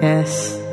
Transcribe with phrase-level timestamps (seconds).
[0.00, 0.67] Yes.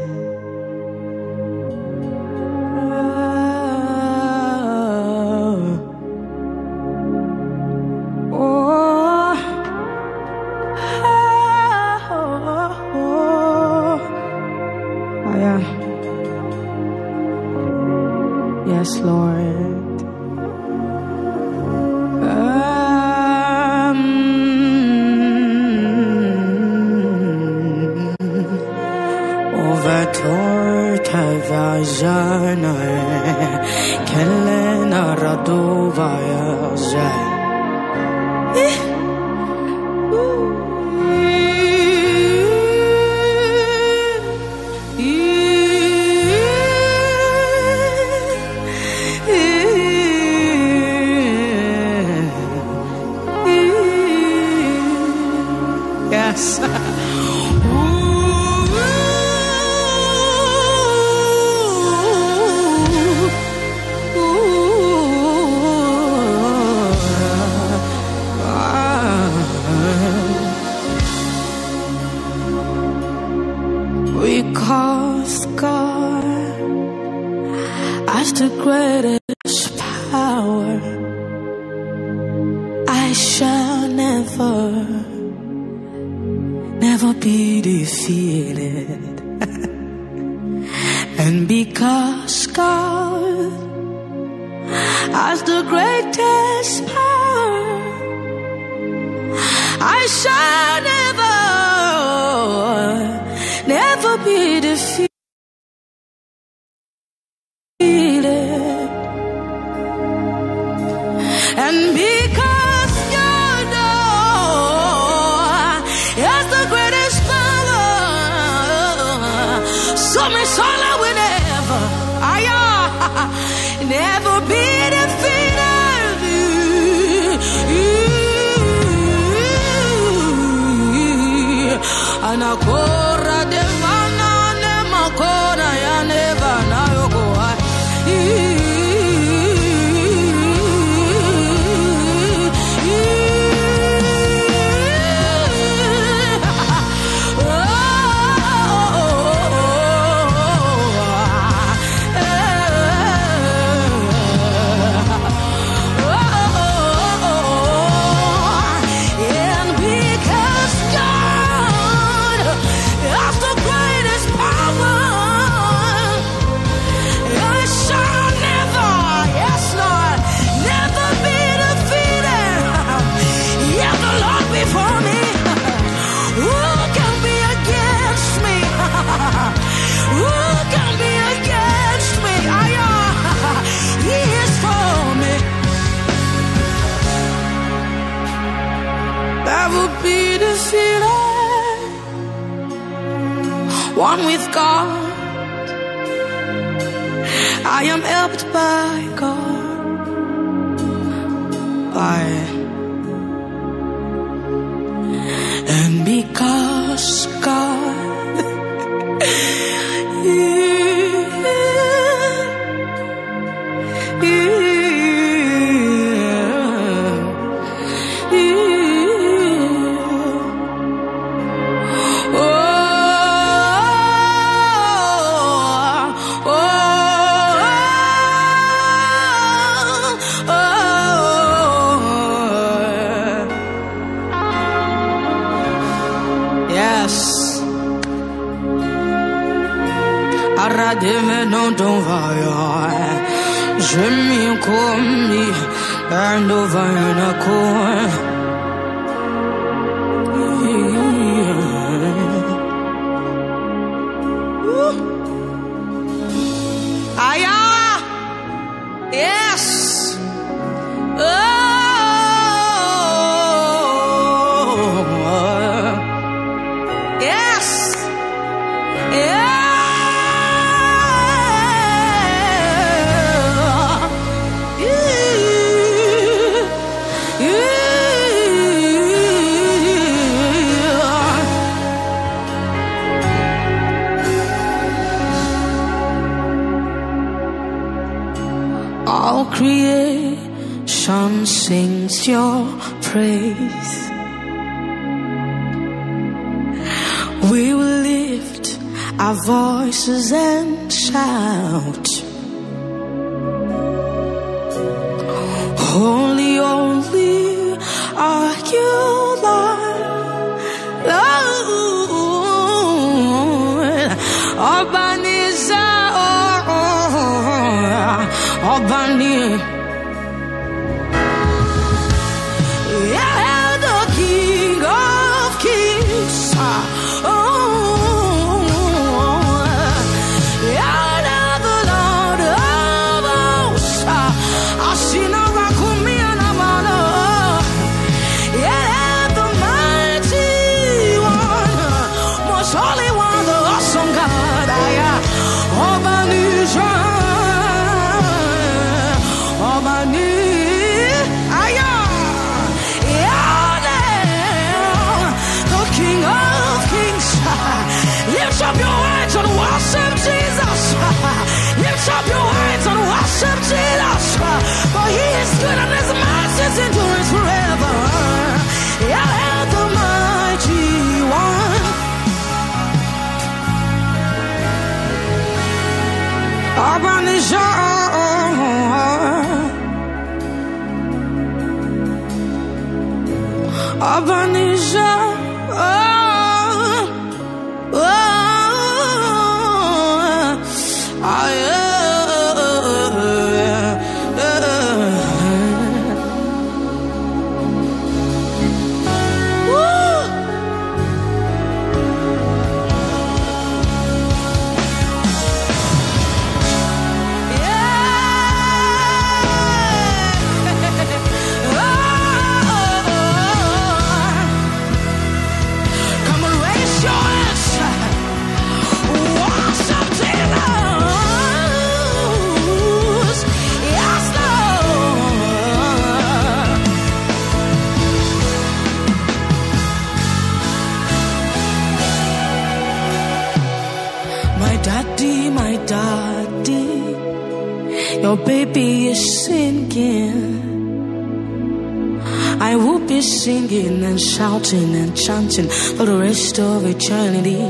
[443.46, 447.62] Singing and shouting and chanting for the rest of eternity.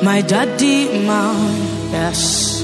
[0.00, 1.34] My daddy, my
[1.90, 2.62] yes,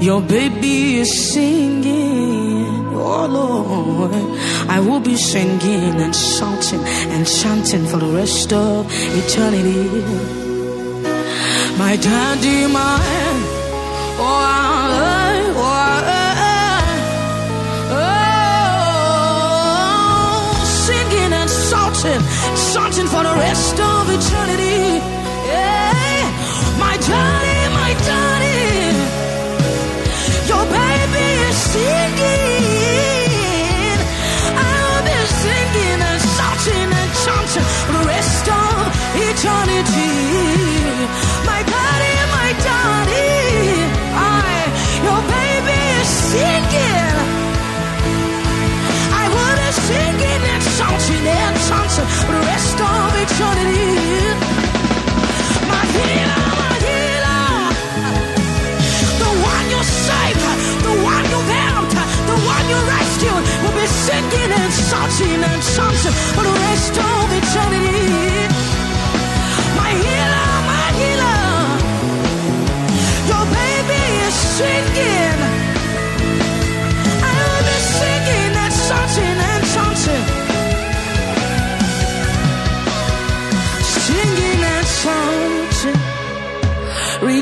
[0.00, 2.66] your baby is singing.
[2.96, 4.10] Oh Lord,
[4.68, 6.82] I will be singing and shouting
[7.14, 8.86] and chanting for the rest of
[9.22, 9.86] eternity.
[11.78, 12.98] My daddy, my
[14.18, 15.15] oh, I, oh,
[22.96, 25.00] shouting for the rest of eternity.
[25.48, 26.32] Yeah,
[26.78, 28.96] my daddy, my daddy,
[30.48, 32.66] your baby is singing.
[34.56, 38.88] I'll be singing and shouting and chanting for the rest of
[39.28, 40.16] eternity.
[41.44, 43.30] My daddy, my daddy,
[44.16, 44.48] I,
[45.04, 47.16] your baby is singing.
[49.12, 52.65] I will be singing and shouting and chanting for the rest
[64.06, 68.25] singing and shouting and chanting for the rest of eternity.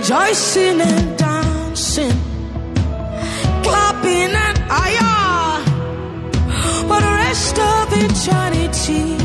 [0.04, 2.12] Rejoicing and dancing,
[3.62, 5.64] clapping and ayah
[6.86, 9.16] for the rest of eternity.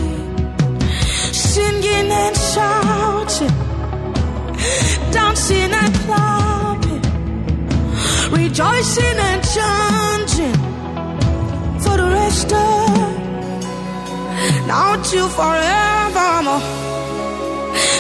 [1.33, 3.55] Singing and shouting,
[5.11, 7.01] dancing and clapping,
[8.31, 10.57] rejoicing and chanting.
[11.83, 13.17] For the rest of
[14.65, 16.61] now till forevermore.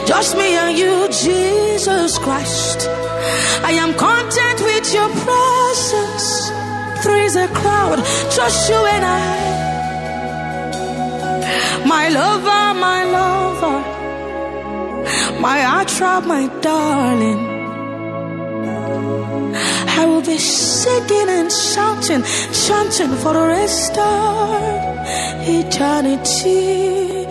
[0.05, 2.87] Just me and you, Jesus Christ.
[3.63, 6.51] I am content with your presence.
[7.03, 7.99] Three is a crowd,
[8.35, 9.59] just you and I.
[11.85, 13.79] My lover, my lover,
[15.41, 15.91] my heart
[16.25, 17.39] my darling.
[19.99, 22.23] I will be singing and shouting,
[22.63, 24.99] chanting for the rest of
[25.47, 27.27] eternity,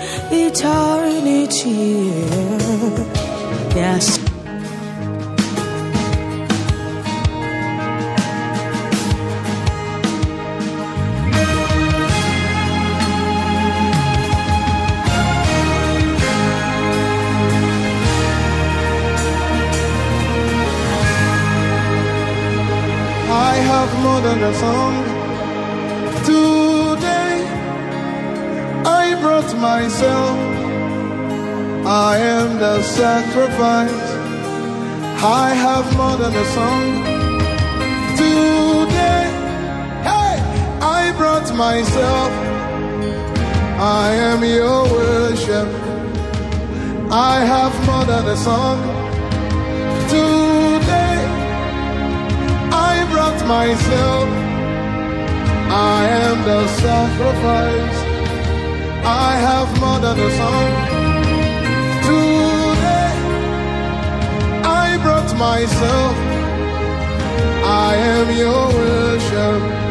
[0.47, 1.68] eternity.
[3.78, 4.18] Yes.
[23.30, 24.94] I have more than a song.
[26.26, 27.35] Today
[28.85, 30.58] I brought myself.
[31.90, 34.09] I am the sacrifice.
[35.25, 36.87] I have more than a song.
[38.14, 39.25] Today,
[40.04, 40.37] hey,
[40.83, 42.30] I brought myself.
[43.80, 45.68] I am your worship.
[47.11, 48.78] I have more than a song.
[50.12, 51.18] Today,
[52.71, 54.28] I brought myself.
[55.73, 57.99] I am the sacrifice.
[59.07, 60.98] I have more than a song.
[65.38, 66.16] Myself.
[67.64, 69.88] I am your worship.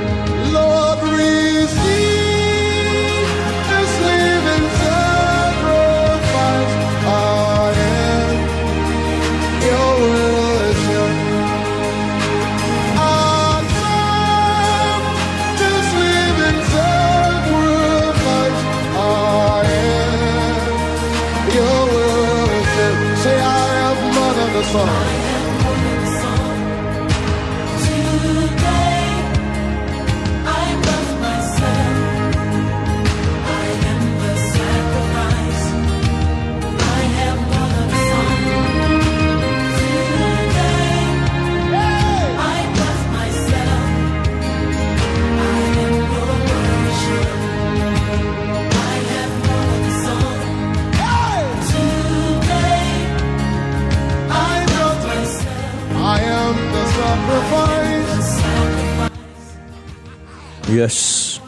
[60.78, 61.42] Yes,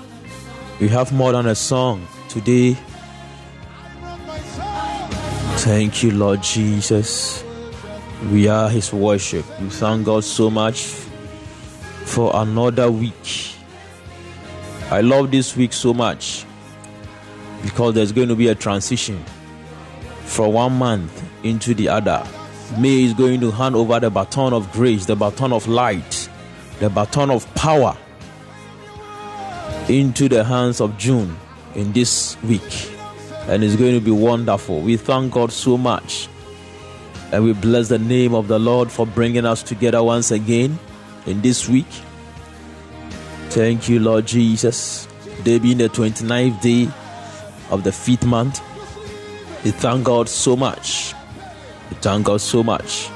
[0.79, 2.74] we have more than a song today.
[5.62, 7.43] Thank you, Lord Jesus.
[8.31, 9.45] We are His worship.
[9.62, 10.81] We thank God so much
[12.05, 13.53] for another week.
[14.89, 16.43] I love this week so much
[17.62, 19.24] because there's going to be a transition
[20.25, 22.25] from one month into the other.
[22.79, 26.27] May is going to hand over the baton of grace, the baton of light,
[26.79, 27.95] the baton of power
[29.89, 31.36] into the hands of June
[31.75, 32.91] in this week.
[33.48, 34.81] And it's going to be wonderful.
[34.81, 36.27] We thank God so much.
[37.31, 40.77] And we bless the name of the Lord for bringing us together once again
[41.25, 41.89] in this week.
[43.50, 45.08] Thank you, Lord Jesus.
[45.43, 46.89] Day being the 29th day
[47.72, 48.62] of the fifth month.
[49.63, 51.13] We thank God so much.
[51.89, 53.10] We thank God so much.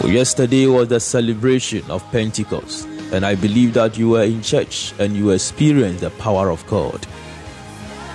[0.00, 4.92] Well, yesterday was the celebration of Pentecost, and I believe that you were in church
[4.98, 7.06] and you experienced the power of God.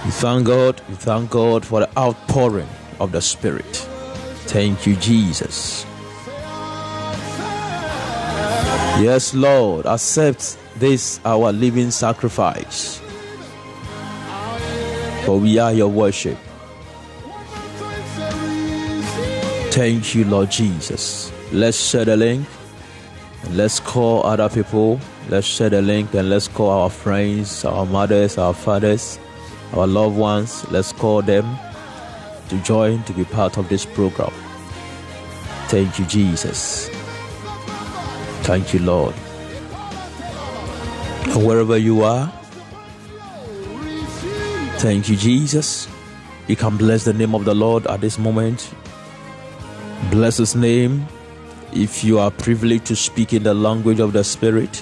[0.05, 2.69] We thank God, we thank God for the outpouring
[3.00, 3.88] of the Spirit.
[4.48, 5.86] Thank you, Jesus.
[9.00, 13.00] Yes, Lord, accept this our living sacrifice.
[15.25, 16.38] For we are your worship.
[19.72, 21.31] Thank you, Lord Jesus.
[21.51, 22.46] Let's share the link
[23.50, 25.00] let's call other people.
[25.29, 29.19] Let's share the link and let's call our friends, our mothers, our fathers,
[29.74, 30.69] our loved ones.
[30.72, 31.58] Let's call them
[32.50, 34.31] to join to be part of this program.
[35.67, 36.89] Thank you, Jesus.
[38.41, 39.13] Thank you, Lord.
[41.29, 42.27] And wherever you are,
[44.79, 45.88] thank you, Jesus.
[46.48, 48.74] You can bless the name of the Lord at this moment.
[50.10, 51.05] Bless his name.
[51.73, 54.75] If you are privileged to speak in the language of the Spirit,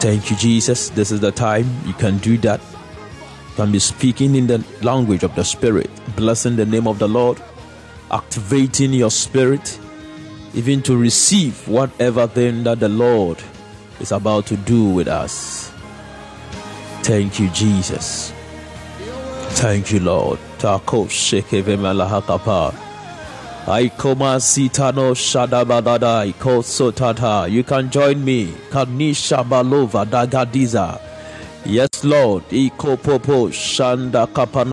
[0.00, 0.88] thank you, Jesus.
[0.90, 2.60] This is the time you can do that.
[2.60, 7.08] You can be speaking in the language of the Spirit, blessing the name of the
[7.08, 7.42] Lord,
[8.10, 9.78] activating your spirit,
[10.54, 13.42] even to receive whatever thing that the Lord
[14.00, 15.70] is about to do with us.
[17.02, 18.32] Thank you, Jesus.
[19.54, 20.38] Thank you, Lord.
[23.66, 27.48] Aikoma sitano shadabadada iko sotata.
[27.50, 28.46] You can join me.
[28.70, 30.98] Kanisha balova dagadiza.
[31.64, 32.42] Yes, Lord.
[32.50, 34.72] Iko popo shanda kapana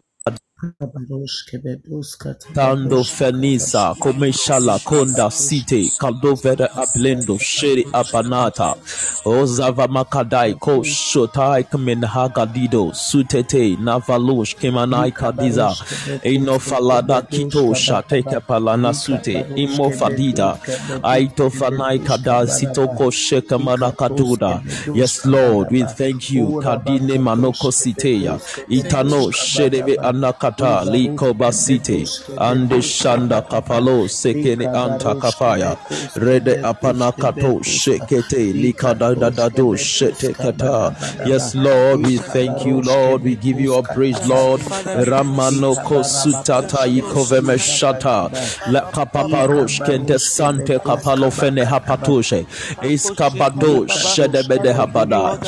[2.54, 8.76] Tando Fenisa, Comeshala, Konda, City, Caldovera Ablendo, Sheri Apanata,
[9.26, 15.72] Ozava Makadai, Ko Shotai, Kamen Hagadido, Sutete, Navalush, Kemanai Kadiza,
[16.26, 20.58] Eno Falada Kito, Shateka Palana Sute, Imo Fadida,
[21.04, 24.62] Aito Fanai Kada, Sitoko Shekamana Katuda.
[24.94, 28.38] Yes, Lord, we thank you, Kadine Manoko Siteya,
[28.68, 29.96] Itano, Sherebe
[32.38, 35.16] Ande Shanda Kapalo, Sekene Anta
[36.16, 36.62] Rede
[37.64, 38.54] Shekete,
[39.78, 40.96] Shete Kata.
[41.28, 43.24] Yes, Lord, we thank you, Lord.
[43.24, 44.62] We give you a praise, Lord.
[44.62, 48.30] Ramano Kosutata Ikoveme Shata,
[48.72, 50.78] La Kapaparosh, Kente Sante
[51.66, 52.46] Hapatoshe,
[52.82, 55.40] Iskabado, Shedebede Habada,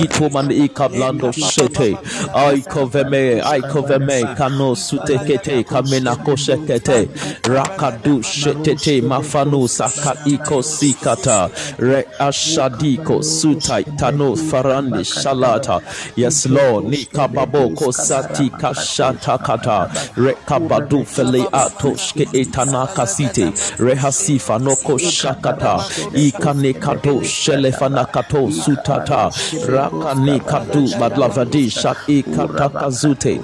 [0.52, 1.96] Ikablando Shete,
[2.34, 7.08] Aikoveme, Aikoveme, Kano Sutekete, Kamena Koshekete,
[7.44, 15.82] Rakadu Shetete, Mafanu Saka Iko Sikata, Re Ashadiko, Sutai, Tano, Farandi, Shalata.
[16.18, 25.80] Yes, Lord, Nikababo, Kosati, Kashata Kata, Rekabadu Fele Atoshke Etanaka Site, Rehasifa Noko Shakata,
[26.12, 29.32] Ikane Kado, Shelefana Kato, Sutata,
[29.68, 33.40] Rakani Kadu, Badlavadi, Shak Ikataka Zute,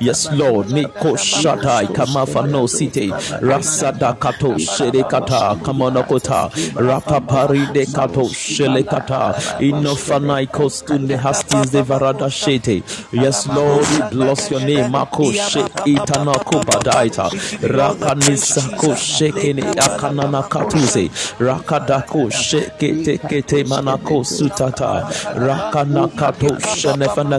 [0.00, 10.46] Yes, Lord, Niko Shatai, Kamafano Site, Rasada Kato, Shedekata, Kamonokota, Rapapari de Kato, Shelekata, Inofanai
[10.48, 12.82] Kostunde Hastis de Varada Shete.
[13.12, 17.30] Yes, Lord, we bless your name, Mako Shek Itanako Badaita,
[17.60, 25.04] Rakanisako Shekene Akanana Katuse, Rakadako Shekete Kete Manako Sutata,
[25.34, 26.48] Rakanakato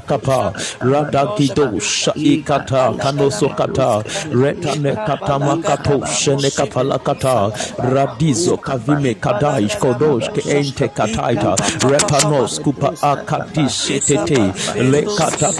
[0.01, 5.99] Kapa, Radagido Shaikata, Kanosokata, Retane Katamakato
[7.77, 9.15] Radizo Kavime
[9.79, 11.55] Kodosh Ente Kataita,
[11.89, 13.65] Repanos Kupa Akati
[14.91, 15.53] Lekata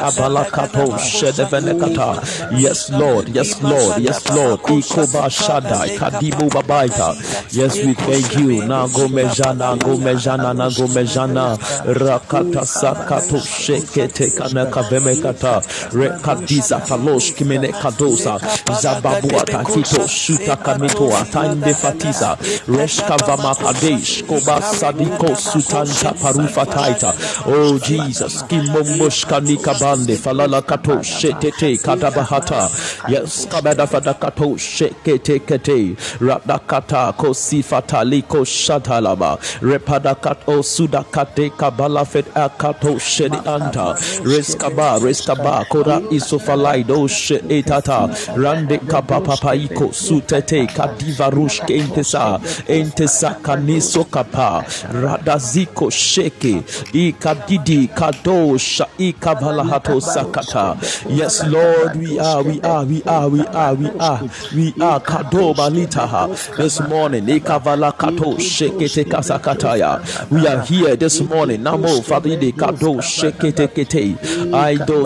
[0.00, 2.58] Abalakato Shedevenekata.
[2.58, 4.60] Yes, Lord, yes, Lord, yes, Lord.
[4.60, 7.14] Ikoba Shaddai, Kadibu Babaita.
[7.52, 8.62] Yes, we thank you.
[8.62, 15.62] Nago Mejana, Nago Mejana, Nago Mejana, Rakata Sakato Shekete Kanaka Vemekata,
[15.92, 18.38] Rekadiza Falosh Kimene Kadosa,
[18.82, 22.36] Zababuata Kito Shuta Kamito, Atande Fatisa,
[22.66, 27.14] Reshka Vama Kadesh, Koba Sadiko Sutanta Parufa Taita.
[27.46, 33.08] Oh Jesus, Kimombosh Kanika Bande, Falala Kato Shetete Katabahata.
[33.10, 43.43] Yes, Kabada Fadakato Shekete Kete, Radakata Kosifata Liko Shatalaba, Repadakato Sudakate Kabala Fed Akato Shedi
[43.44, 54.04] Anta, Reskaba, Reskaba, Kora Isofalaido She Etata, Rande Kapapapaiko Sutete Kadiva Rush Entesa, Entesa Kaniso
[54.10, 60.76] Kapa, Radaziko Sheke, Ikadidi Kadosha Ikavalahato Sakata.
[61.10, 64.22] Yes, Lord, we are, we are, we are, we are, we are,
[64.54, 66.56] we are Kadoba Litaha.
[66.56, 70.30] This morning, Ikavala Kato Shekete Kasakataya.
[70.30, 71.62] We are here this morning.
[71.62, 73.33] Namo Fadide Kado Shekete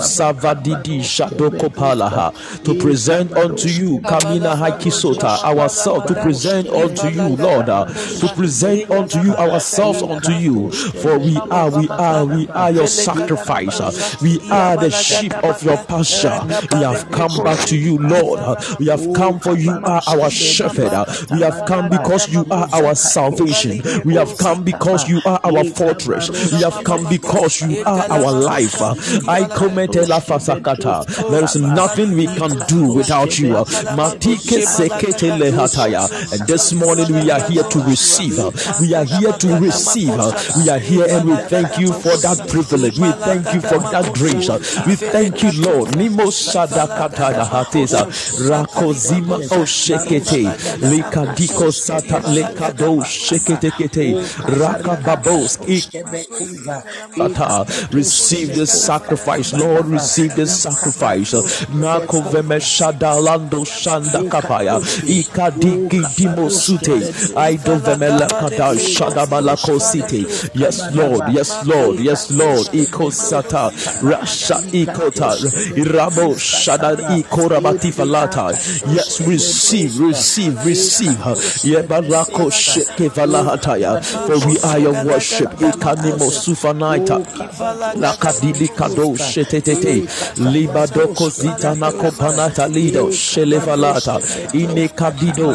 [0.01, 1.03] Savadidi.
[2.65, 6.07] To present unto you Kamina Hakisota ourselves.
[6.07, 7.69] To present unto you, Lord.
[7.69, 10.71] uh, To present unto you ourselves unto you.
[10.71, 13.81] For we are, we are, we are your sacrifice.
[13.81, 16.41] uh, We are the sheep of your pasture.
[16.73, 18.41] We have come back to you, Lord.
[18.41, 20.93] uh, We have come for you are our shepherd.
[21.31, 23.83] We have come because you are our salvation.
[24.05, 26.31] We have come because you are our fortress.
[26.53, 28.81] We have come because you are our life.
[28.81, 28.95] uh,
[29.29, 31.05] I commented la fasakata.
[31.31, 33.57] There is nothing we can do without you.
[33.57, 33.65] uh,
[33.97, 36.09] Matike sekete lehataya.
[36.33, 38.39] And this morning we are here to receive.
[38.39, 38.51] uh,
[38.81, 40.09] We are here to receive.
[40.57, 42.99] We are here and we thank you for that privilege.
[42.99, 44.49] We thank you for that grace.
[44.87, 45.91] We thank you, Lord.
[45.97, 48.07] Nimo sadakata da hateza.
[48.49, 50.43] Rakozima o shekete.
[50.91, 54.15] Likadiko sata lekado shekete kete.
[54.47, 55.59] Rakababos
[57.21, 57.65] Ata.
[58.09, 59.85] Receive this sacrifice, Lord.
[59.87, 61.33] Receive this sacrifice.
[61.69, 64.81] Nako veme shadalando shanda kapaya.
[65.05, 66.97] Ikadiki dimosute.
[67.37, 70.25] Aido veme lakada shadabalako city.
[70.55, 71.21] Yes, Lord.
[71.35, 72.01] Yes, Lord.
[72.01, 72.67] Yes, Lord.
[72.73, 73.71] Iko sata.
[74.03, 75.37] Rasha ikota.
[75.77, 78.49] Irabo shada ikorabati falata.
[78.95, 81.19] Yes, receive, receive, receive.
[81.63, 84.01] Yebarako sheke valahataya.
[84.03, 85.51] For we are your worship.
[85.61, 87.19] Ikanimo sufanaita.
[88.01, 90.03] La kadili kado shetetete.
[90.37, 94.19] Libado kozita na kompanata lido shelevalata.
[94.53, 94.89] Ine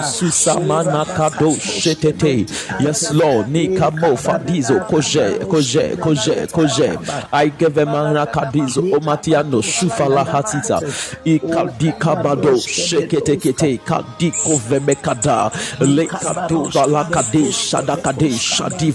[0.03, 2.45] susamana kado shetete.
[2.79, 6.97] Yes lord ni kamo fadizo koje koje koje koje.
[7.31, 10.79] I give him mana kadizo omatiano shufala hatita.
[11.25, 18.93] Ikadi kabado shekete kete kadiko vemekada le kadu bala kade shada kade shadi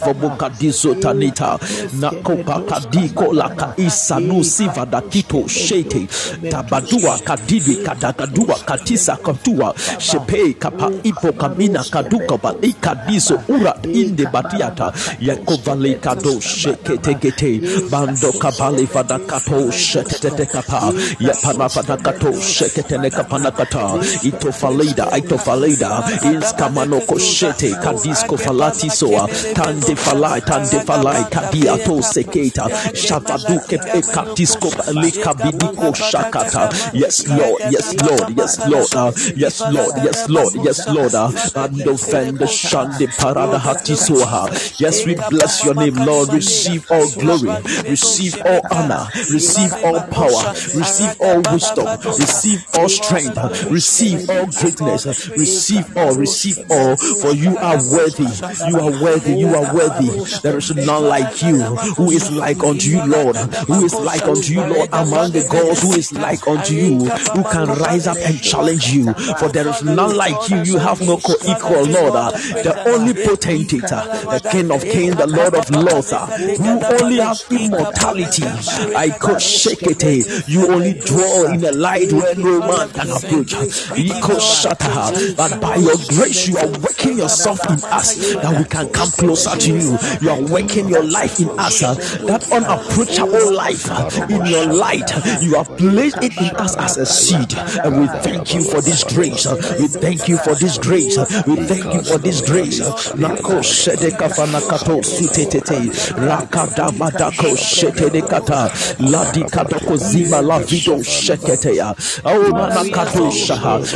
[1.02, 1.58] tanita
[2.00, 6.06] nakopa kadiko Tabadula kaisa nusiva da kito shete.
[6.50, 9.74] Tabadua kadidwi kadagadua katisa katua.
[9.98, 14.92] Shepei kapa ipo kamina kaduka balika diso ura inde batiata.
[15.20, 20.92] Yakovale kado sheketegete bando kabale vada kato shetetete kapa.
[21.20, 23.98] Yapana vada kato sheketene kapana kata.
[24.22, 33.27] Itofalida itofalida inskamano koshete kadisko falati soa tande falai tande falai kadia to seketa shab
[33.28, 36.68] shavaduke ekatisko lika bidiko shakata.
[36.70, 37.60] Ah, yes lord.
[37.70, 38.20] Yes lord.
[38.24, 38.88] Ah, yes lord.
[39.36, 39.94] Yes lord.
[40.04, 40.54] yes lord.
[40.64, 41.14] yes lord.
[41.14, 44.48] And offend shande parada hatisoha
[44.80, 46.32] yes we bless your name lord.
[46.32, 47.50] receive all glory.
[47.88, 49.06] receive all honor.
[49.14, 50.52] Receive all power.
[50.74, 51.86] Receive all wisdom.
[52.18, 53.70] receive all strength.
[53.70, 55.28] receive all greatness.
[55.30, 56.14] Receive all.
[56.14, 56.96] receive all.
[56.96, 58.28] For you are worthy.
[58.68, 59.34] you are worthy.
[59.38, 60.08] You are worthy.
[60.42, 61.58] there is none like you
[61.98, 63.17] who is like unto you lord
[63.66, 66.98] who is like unto you lord among the gods who is like unto you
[67.34, 70.58] who can rise up and challenge you for there is none like you.
[70.62, 74.04] You have no co-equal lord uh, the only potentate uh,
[74.38, 78.44] the king of kings the lord of lords uh, who only has immortality.
[78.94, 79.98] I could shake it
[80.48, 84.14] you only dwell in a light where no man can approach you.
[84.22, 88.88] could shatter but by your grace you are working yourself in us that we can
[88.90, 89.98] come closer to you.
[90.20, 91.82] You are working your life in us.
[91.82, 91.94] uh,
[92.26, 93.90] that unapproachable life.
[93.90, 95.10] Uh, in your light
[95.42, 97.54] you have placed it in us as a seed.
[97.84, 99.46] And we thank you for this grace.
[99.78, 101.16] We thank you for this grace.
[101.46, 102.80] We thank you for this grace.
[102.80, 102.96] Oh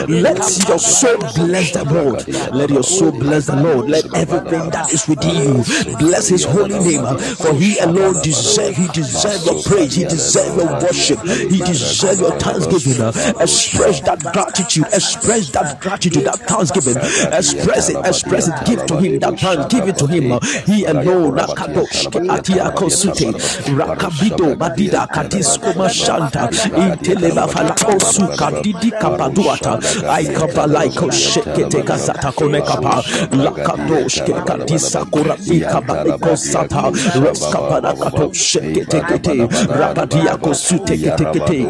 [0.09, 2.29] let your soul bless the Lord.
[2.55, 3.89] Let your soul bless the Lord.
[3.89, 5.65] Let everything that is within you
[5.99, 7.05] bless his holy name.
[7.37, 9.95] For he alone deserve he deserve your praise.
[9.95, 11.21] He deserves your worship.
[11.23, 13.01] He deserves your thanksgiving.
[13.41, 14.87] Express that gratitude.
[14.93, 16.97] Express that gratitude that thanksgiving.
[17.33, 17.97] Express it.
[18.05, 18.55] Express it.
[18.67, 19.67] Give to him that thanks.
[19.73, 20.39] Give it to him.
[20.67, 23.33] He alone nakadosh atia kosute
[23.79, 29.79] rakabido badida katisko mashanta inteleba fala osu kadidi kapaduata
[30.09, 33.03] ai kapalai koshekete kazata konekapa
[33.45, 36.83] lakadosh ke kadisa kura ikaba ikosata
[37.25, 39.49] raskapana kato shekete teketekete
[39.81, 40.55] rakati yako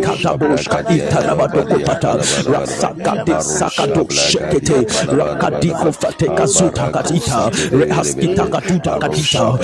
[0.00, 2.16] kataboshka itarabadokopata
[2.52, 3.34] rasakate
[7.72, 9.58] rehaskitakatutakatita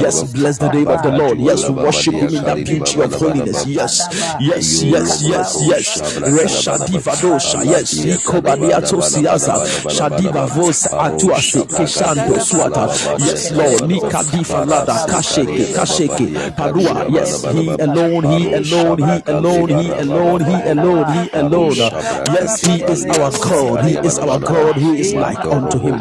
[0.00, 3.66] yes bless the name of the lord yes worship him in the beauty of holiness
[3.66, 4.08] yes
[4.40, 12.88] yes yes yes yes reshadivadosha yes ikobaniatosiaza shadivavosa atuas keshando swata
[13.18, 19.92] yes lord nikadifa lada kasheke kasheke padua yes he alone he alone he alone he
[19.92, 21.76] alone he alone he alone
[22.34, 26.00] yes he is our god he is our god who is like unto him.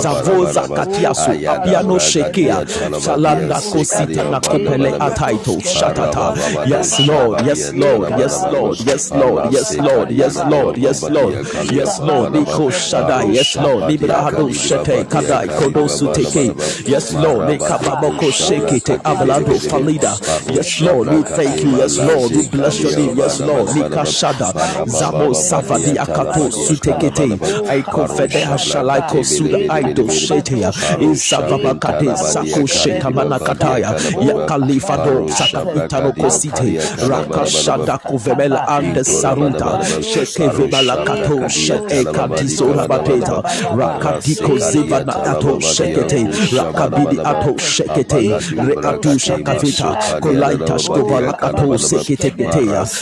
[0.00, 2.66] Zavoza katiasu apiano shekea
[3.04, 6.34] shalanda kosita na kopele ataito shatata.
[6.66, 11.34] Yes lord yes lord yes lord yes lord yes lord yes lord yes lord
[11.72, 16.54] yes lord niko shadai yes lord nibrahado shete Kade Kadai Kodosu Teke.
[16.88, 20.14] Yes, Lord, Nekababoko Shekete eh, Avalado Falida.
[20.52, 21.76] Yes, Lord, we thank you.
[21.76, 23.16] Yes, Lord, we bless your name.
[23.16, 24.52] Yes, Lord, Nika Shada.
[24.86, 27.36] Zabo Savadi Akato Sutekete.
[27.68, 30.70] Aiko Fedeha Shalaiko Suda Aido Shetea.
[31.00, 33.90] Isavabakate eh, Sako Shekamana Kataya.
[34.20, 36.78] Yakalifado Sakapitanoko Site.
[37.08, 39.82] Rakashada Kuvemela and Saruta.
[40.02, 43.42] Sheke Vibala Kato Sheke Katisora Bateta.
[43.74, 52.34] Rakatiko kosi Livada ato shekete, rakabidi ato shekete, reatu shakavita, kolaita shkovala ato sekete.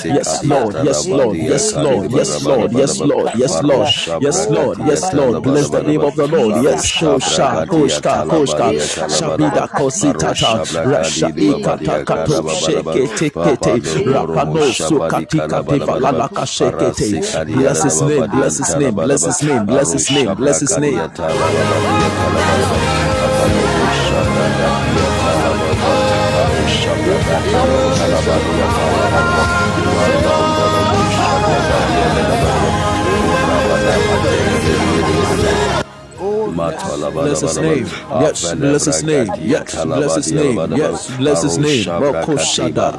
[0.05, 3.91] Yes, Lord, yes, Lord, yes, Lord, yes, Lord, yes, Lord, yes, Lord,
[4.21, 5.43] yes, Lord, yes, Lord.
[5.43, 6.63] Bless the name of the Lord.
[6.63, 8.73] Yes, Kosha, Koshka, Koshka,
[9.09, 17.23] Shabida Kositata, Rasha Ikata Kato Shekete Kete, Rapano Sukatika Devalalaka Shekete.
[17.53, 21.01] Bless his name, bless his name, bless his name, bless his name, bless his name.
[21.75, 22.82] Thank you.
[37.11, 37.87] Bless his name.
[38.21, 39.27] Yes, bless his name.
[39.41, 40.73] Yes, bless his name.
[40.77, 41.85] Yes, bless his name.
[41.85, 42.93] Roko Shada.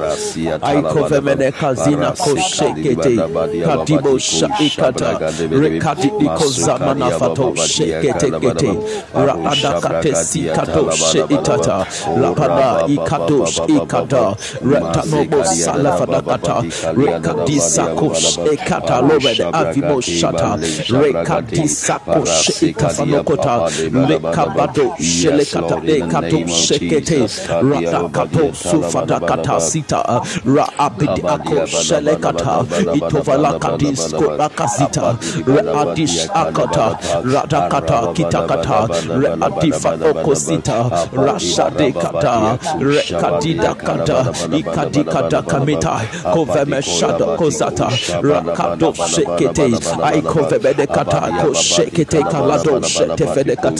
[0.60, 3.16] Aiko Femene Kazina Koshekete.
[3.63, 5.20] Katibo Shaikata.
[5.50, 8.72] Rekati Niko Zamana Fato Shekete Kete.
[9.13, 11.86] Raadakate Sikato Sheitata.
[12.20, 14.36] Lapana Ikato Ikata.
[14.62, 16.63] Retanobo Salafadakata.
[16.94, 19.02] Rekati Sako Shekata.
[19.02, 20.58] Lobed Avimo Shata.
[20.89, 23.04] Rekati Sako Sheikata
[23.93, 27.19] lekabado shelekata lekato shekete
[27.69, 30.21] ratakato sufadakata sita
[30.56, 35.15] ra abidi ako shelekata itovala kadisko lakazita
[35.47, 36.97] readish akata
[37.34, 38.88] radakata kitakata
[39.21, 40.77] readifa okosita
[41.25, 44.25] rashadekata rekadidakata
[44.58, 46.01] ikadikata kamita
[46.34, 47.89] kovemeshada kozata
[48.21, 49.65] rakado shekete
[50.03, 52.82] aikovebedekata ko shekete kalado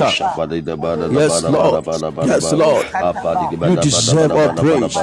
[0.10, 1.86] shete Yes, Lord.
[2.26, 2.86] Yes, Lord.
[3.70, 4.96] You deserve our praise.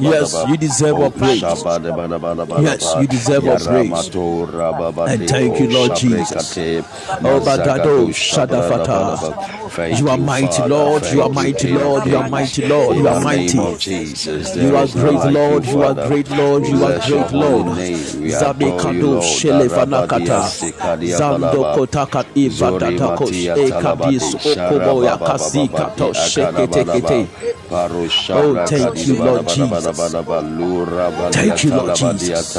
[0.00, 1.42] Yes, you deserve our praise.
[1.42, 4.10] Yes, you deserve our praise.
[5.08, 6.56] And thank you, Lord Jesus.
[9.98, 11.02] You are mighty, Lord.
[11.12, 12.06] You are mighty, Lord.
[12.06, 12.96] You are mighty, Lord.
[12.96, 13.56] You are mighty.
[13.56, 15.66] You are great, Lord.
[15.66, 16.66] You are great, Lord.
[16.66, 17.66] You are great, Lord.
[18.36, 20.40] Zabekado Shelevanakata.
[21.16, 23.26] Zando Kotaka Ivatatako
[23.92, 27.26] ekadis okobo yakasika to sheketekete.
[28.32, 30.14] Oh, thank you, Lord Jesus.
[31.32, 32.56] Thank you, Lord Jesus.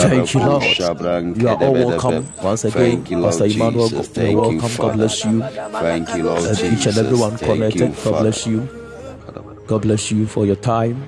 [0.00, 0.78] Thank you, Lord.
[1.36, 3.04] You are all welcome once again.
[3.04, 4.76] Thank you, Pastor Emmanuel, you're welcome.
[4.76, 5.42] God bless you.
[5.42, 6.44] Thank you, Lord.
[6.44, 7.94] And each and everyone connected.
[8.04, 8.68] God bless you.
[9.66, 11.02] God bless you for your time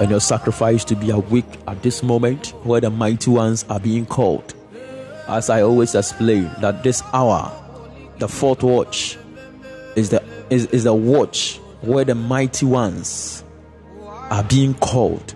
[0.00, 4.06] and your sacrifice to be awake at this moment where the mighty ones are being
[4.06, 4.54] called.
[5.28, 7.52] As I always explain, that this hour,
[8.18, 9.18] the fourth watch,
[9.96, 13.42] is the is, is the watch where the mighty ones
[14.30, 15.34] are being called.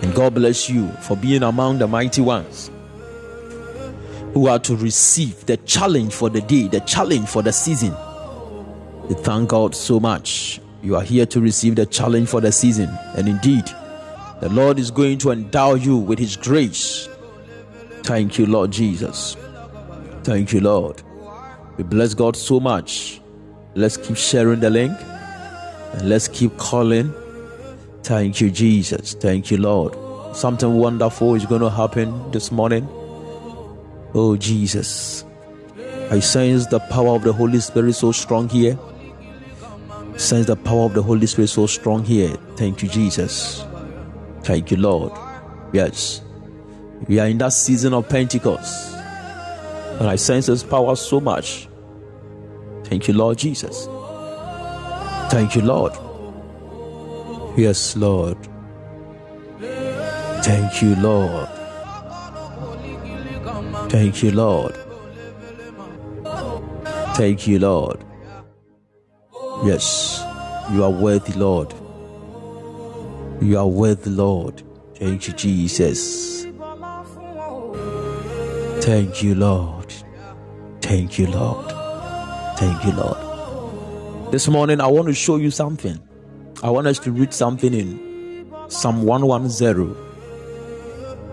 [0.00, 2.70] And God bless you for being among the mighty ones
[4.34, 7.94] who are to receive the challenge for the day, the challenge for the season.
[9.08, 10.60] We thank God so much.
[10.82, 12.90] You are here to receive the challenge for the season.
[13.16, 13.64] And indeed,
[14.40, 17.08] the Lord is going to endow you with His grace.
[18.02, 19.36] Thank you, Lord Jesus.
[20.24, 21.02] Thank you, Lord.
[21.76, 23.20] We bless God so much.
[23.74, 24.96] Let's keep sharing the link
[25.94, 27.12] and let's keep calling.
[28.02, 29.14] Thank you, Jesus.
[29.14, 29.96] Thank you, Lord.
[30.36, 32.88] Something wonderful is going to happen this morning.
[34.14, 35.24] Oh, Jesus.
[36.10, 38.78] I sense the power of the Holy Spirit so strong here.
[40.16, 42.36] Sense the power of the Holy Spirit so strong here.
[42.56, 43.64] Thank you, Jesus.
[44.42, 45.12] Thank you, Lord.
[45.72, 46.20] Yes.
[47.08, 48.94] We are in that season of Pentecost.
[49.98, 51.68] And I sense His power so much.
[52.84, 53.86] Thank you, Lord Jesus.
[55.30, 55.92] Thank you, Lord.
[57.56, 58.36] Yes, Lord.
[60.42, 61.48] Thank you, Lord.
[63.90, 64.76] Thank you, Lord.
[67.14, 68.04] Thank you, Lord.
[69.64, 70.24] Yes,
[70.72, 71.72] you are worthy, Lord.
[73.40, 74.62] You are worthy, Lord.
[74.96, 76.46] Thank you, Jesus.
[78.82, 79.94] Thank you, Lord.
[80.80, 81.70] Thank you, Lord.
[82.58, 84.32] Thank you, Lord.
[84.32, 86.00] This morning, I want to show you something.
[86.64, 89.94] I want us to read something in Psalm 110.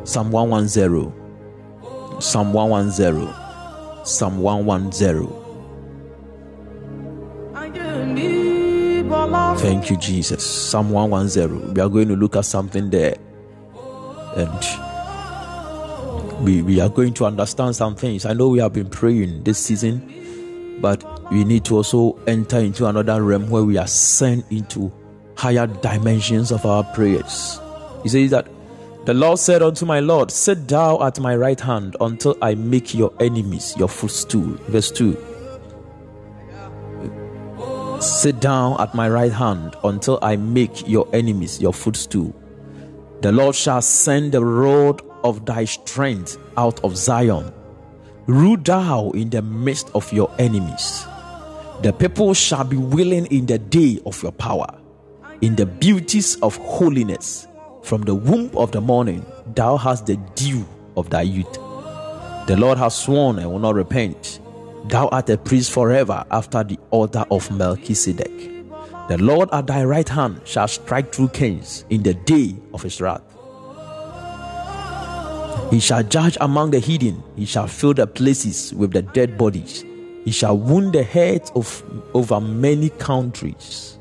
[0.05, 1.11] Psalm 110.
[2.21, 4.05] Psalm 110.
[4.05, 5.39] Psalm 110.
[9.57, 10.45] Thank you, Jesus.
[10.45, 11.73] Psalm 110.
[11.73, 13.17] We are going to look at something there.
[14.35, 14.88] And
[16.41, 18.25] we, we are going to understand some things.
[18.25, 22.85] I know we have been praying this season, but we need to also enter into
[22.87, 24.91] another realm where we are sent into
[25.35, 27.59] higher dimensions of our prayers.
[28.03, 28.47] He says that
[29.05, 32.93] the Lord said unto my Lord, Sit thou at my right hand until I make
[32.93, 34.57] your enemies your footstool.
[34.67, 35.25] Verse 2.
[38.01, 42.33] Sit down at my right hand until I make your enemies your footstool.
[43.21, 47.53] The Lord shall send the rod of thy strength out of Zion.
[48.27, 51.05] Rule thou in the midst of your enemies.
[51.81, 54.67] The people shall be willing in the day of your power,
[55.41, 57.47] in the beauties of holiness.
[57.81, 60.65] From the womb of the morning, thou hast the dew
[60.97, 61.53] of thy youth.
[62.47, 64.39] The Lord has sworn and will not repent.
[64.89, 68.49] Thou art a priest forever after the order of Melchizedek.
[69.07, 72.99] The Lord at thy right hand shall strike through kings in the day of his
[73.01, 73.28] wrath.
[75.69, 79.85] He shall judge among the hidden, he shall fill the places with the dead bodies,
[80.25, 83.99] he shall wound the heads of over many countries.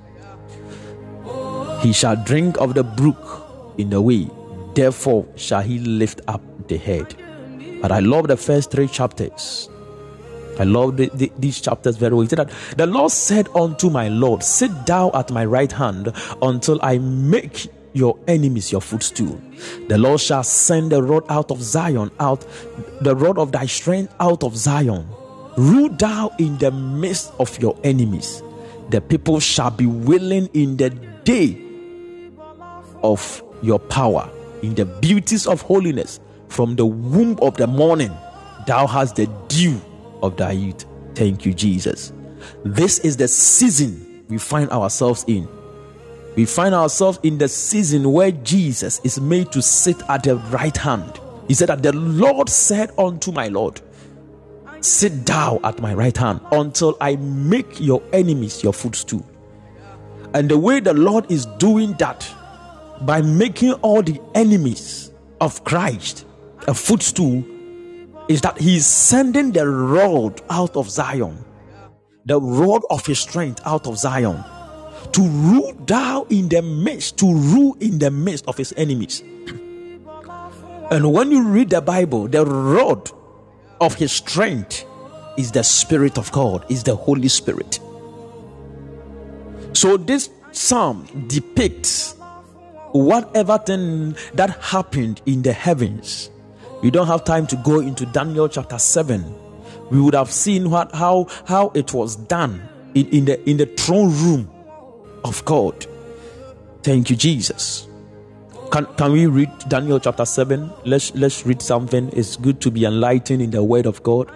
[1.81, 4.29] He shall drink of the brook in the way,
[4.75, 7.15] therefore shall he lift up the head.
[7.83, 9.69] But I love the first three chapters.
[10.59, 12.27] I love the, the, these chapters very well.
[12.27, 16.81] Said that the Lord said unto my Lord, Sit thou at my right hand until
[16.83, 19.41] I make your enemies your footstool.
[19.89, 22.47] The Lord shall send the rod out of Zion, out
[23.01, 25.07] the rod of thy strength out of Zion.
[25.57, 28.43] Rule thou in the midst of your enemies.
[28.91, 31.61] The people shall be willing in the day
[33.03, 34.31] of your power,
[34.63, 36.21] in the beauties of holiness.
[36.49, 38.11] From the womb of the morning,
[38.67, 39.81] thou hast the dew
[40.23, 40.87] of thy youth.
[41.15, 42.13] Thank you, Jesus.
[42.65, 45.49] This is the season we find ourselves in.
[46.39, 50.77] We find ourselves in the season where Jesus is made to sit at the right
[50.77, 51.19] hand.
[51.49, 53.81] He said that the Lord said unto my Lord,
[54.81, 59.29] Sit thou at my right hand until I make your enemies your footstool.
[60.33, 62.33] And the way the Lord is doing that
[63.01, 66.25] by making all the enemies of Christ
[66.69, 67.43] a footstool
[68.29, 71.45] is that he is sending the rod out of Zion,
[72.27, 74.45] the rod of his strength out of Zion,
[75.13, 79.23] to rule down in the midst, to rule in the midst of his enemies.
[80.91, 83.11] And when you read the Bible, the rod
[83.81, 84.85] of his strength
[85.37, 87.79] is the Spirit of God, is the Holy Spirit.
[89.73, 92.15] So this psalm depicts
[92.93, 96.31] whatever thing that happened in the heavens
[96.83, 99.35] we don't have time to go into Daniel chapter 7.
[99.91, 103.67] We would have seen what how how it was done in, in the in the
[103.67, 104.51] throne room
[105.25, 105.87] of God.
[106.83, 107.89] Thank you, Jesus.
[108.71, 110.71] Can can we read Daniel chapter 7?
[110.85, 112.11] Let's let's read something.
[112.13, 114.31] It's good to be enlightened in the word of God.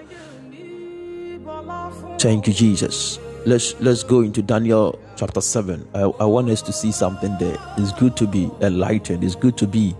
[2.18, 3.18] Thank you, Jesus.
[3.45, 5.87] Let's let's go into Daniel chapter 7.
[5.95, 7.59] I, I want us to see something there.
[7.77, 9.95] It's good to be enlightened, it's good to be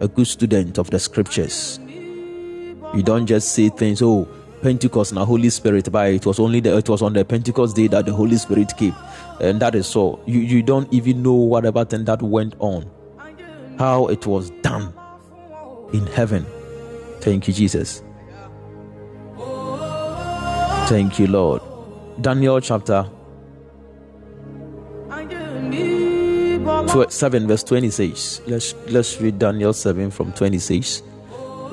[0.00, 1.78] a good student of the scriptures.
[2.94, 4.28] You don't just say things, oh,
[4.62, 7.76] Pentecost and the Holy Spirit, but it was only the, it was on the Pentecost
[7.76, 8.94] day that the Holy Spirit came.
[9.40, 10.20] And that is so.
[10.26, 12.90] You, you don't even know whatever thing that went on,
[13.78, 14.92] how it was done
[15.92, 16.46] in heaven.
[17.20, 18.02] Thank you, Jesus.
[20.88, 21.62] Thank you, Lord.
[22.20, 23.10] Daniel chapter
[27.08, 31.02] 7 verse 26 let's let's read daniel 7 from 26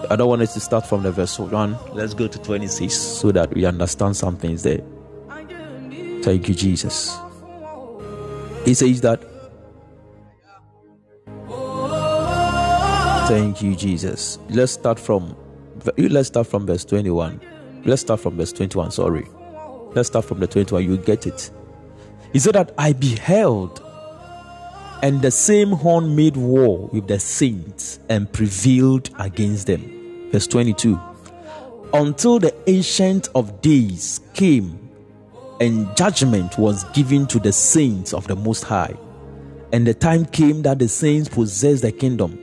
[0.10, 3.32] i don't want us to start from the verse 1 let's go to 26 so
[3.32, 4.82] that we understand some things there
[6.22, 7.16] thank you jesus
[8.66, 9.24] he says that.
[13.28, 14.38] Thank you jesus.
[14.50, 15.36] Let's start from
[15.98, 17.42] let's start from verse 21
[17.86, 19.28] let's start from verse 21 sorry.
[19.94, 21.52] Let's start from the 21 you get it.
[22.32, 23.84] He said that i beheld
[25.02, 30.30] and the same horn made war with the saints and prevailed against them.
[30.32, 31.00] Verse 22
[31.94, 34.83] Until the Ancient of Days came,
[35.60, 38.96] and judgment was given to the saints of the Most High.
[39.72, 42.40] And the time came that the saints possessed the kingdom.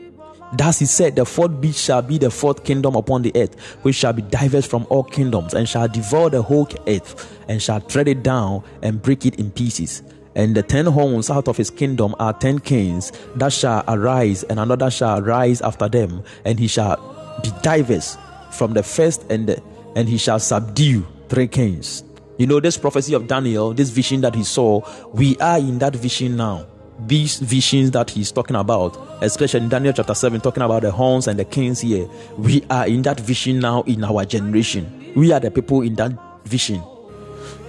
[0.52, 3.94] Thus he said, The fourth beast shall be the fourth kingdom upon the earth, which
[3.96, 8.08] shall be diverse from all kingdoms, and shall devour the whole earth, and shall tread
[8.08, 10.02] it down and break it in pieces.
[10.34, 14.58] And the ten horns out of his kingdom are ten kings that shall arise, and
[14.58, 18.16] another shall arise after them, and he shall be diverse
[18.50, 19.62] from the first, and the,
[19.94, 22.02] and he shall subdue three kings.
[22.40, 24.80] You know, this prophecy of Daniel, this vision that he saw,
[25.12, 26.66] we are in that vision now.
[27.00, 31.28] These visions that he's talking about, especially in Daniel chapter 7, talking about the horns
[31.28, 35.12] and the kings here, we are in that vision now in our generation.
[35.14, 36.12] We are the people in that
[36.46, 36.82] vision.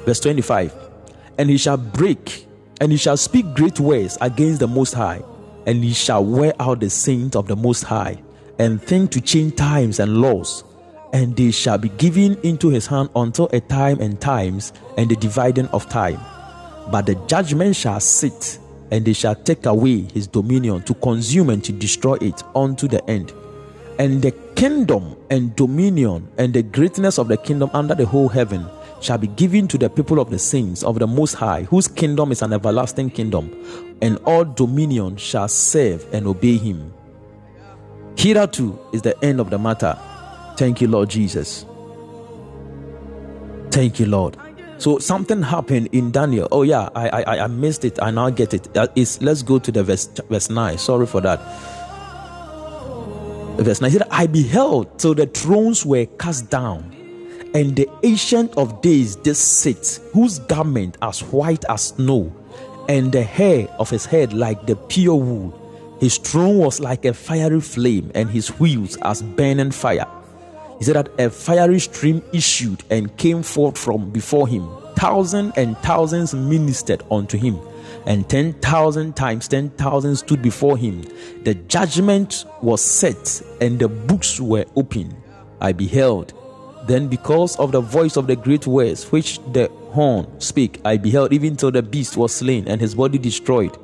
[0.06, 0.74] Verse 25
[1.38, 2.48] And he shall break
[2.80, 5.22] and he shall speak great words against the Most High,
[5.66, 8.24] and he shall wear out the saints of the Most High,
[8.58, 10.64] and think to change times and laws,
[11.14, 15.16] and they shall be given into his hand until a time and times, and the
[15.16, 16.20] dividing of time.
[16.90, 18.60] But the judgment shall sit,
[18.92, 23.08] and they shall take away his dominion to consume and to destroy it unto the
[23.10, 23.34] end.
[24.00, 28.66] And the kingdom and dominion and the greatness of the kingdom under the whole heaven
[29.00, 32.32] shall be given to the people of the saints of the Most High, whose kingdom
[32.32, 33.52] is an everlasting kingdom,
[34.02, 36.94] and all dominion shall serve and obey him.
[38.16, 39.98] Hitherto is the end of the matter.
[40.62, 41.66] Thank you, Lord Jesus.
[43.72, 44.38] Thank you, Lord.
[44.78, 46.48] So something happened in Daniel.
[46.52, 48.00] Oh yeah, I I, I missed it.
[48.00, 48.78] I now get it.
[48.78, 48.86] Uh,
[49.22, 50.78] let's go to the verse verse nine.
[50.78, 51.40] Sorry for that.
[53.58, 56.96] Verse nine He said, "I beheld till the thrones were cast down,
[57.56, 62.32] and the ancient of days did sit, whose garment as white as snow,
[62.88, 65.58] and the hair of his head like the pure wool.
[66.00, 70.06] His throne was like a fiery flame, and his wheels as burning fire."
[70.82, 74.68] He said that a fiery stream issued and came forth from before him.
[74.96, 77.60] Thousands and thousands ministered unto him,
[78.08, 81.04] and ten thousand times ten thousand stood before him.
[81.44, 85.16] The judgment was set, and the books were opened.
[85.60, 86.34] I beheld.
[86.88, 91.32] Then, because of the voice of the great words which the horn spake, I beheld
[91.32, 93.78] even till the beast was slain and his body destroyed.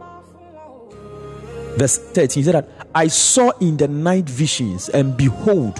[1.77, 5.79] Verse 13 he said that I saw in the night visions, and behold,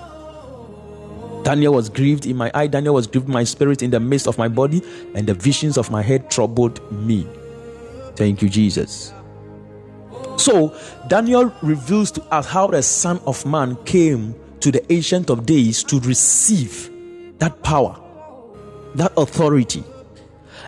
[1.43, 4.27] Daniel was grieved in my eye, Daniel was grieved in my spirit in the midst
[4.27, 4.81] of my body,
[5.15, 7.27] and the visions of my head troubled me.
[8.15, 9.13] Thank you, Jesus.
[10.37, 10.75] So,
[11.07, 15.83] Daniel reveals to us how the Son of Man came to the Ancient of Days
[15.85, 16.91] to receive
[17.39, 17.99] that power,
[18.95, 19.83] that authority.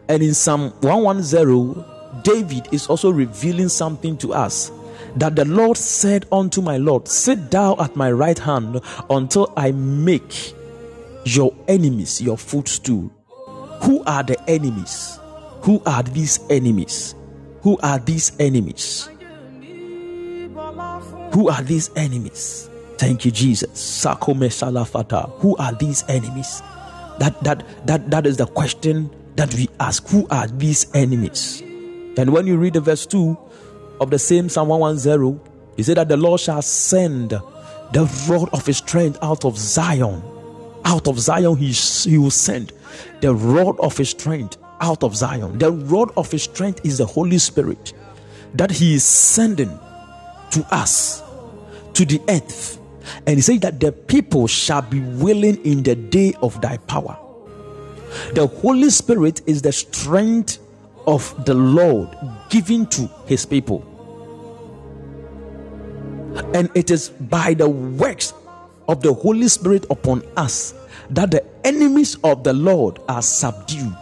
[0.10, 1.86] And in Psalm 110,
[2.24, 4.72] David is also revealing something to us
[5.16, 9.72] that the Lord said unto my Lord, Sit thou at my right hand until I
[9.72, 10.56] make
[11.26, 13.12] your enemies your footstool.
[13.84, 15.20] Who are the enemies?
[15.62, 17.16] Who are these enemies?
[17.62, 19.10] Who are these enemies?
[21.34, 22.70] Who are these enemies?
[22.98, 24.04] Thank you, Jesus.
[24.04, 26.62] Who are these enemies?
[27.20, 30.08] That that that that is the question that we ask.
[30.10, 31.62] Who are these enemies?
[32.18, 33.38] And when you read the verse 2
[34.00, 35.40] of the same Psalm 110,
[35.76, 40.22] he said that the Lord shall send the rod of his strength out of Zion
[40.86, 42.74] out of Zion, he, he will send
[43.22, 45.58] the rod of his strength out of Zion.
[45.58, 47.94] The rod of his strength is the Holy Spirit
[48.54, 49.80] that he is sending
[50.52, 51.24] to us,
[51.94, 52.80] to the earth.
[53.26, 57.18] And he said that the people shall be willing in the day of thy power.
[58.34, 60.60] The Holy Spirit is the strength
[61.08, 62.10] of the Lord
[62.50, 63.90] given to his people.
[66.54, 68.34] And it is by the works
[68.88, 70.74] of the Holy Spirit upon us
[71.10, 73.96] that the enemies of the Lord are subdued.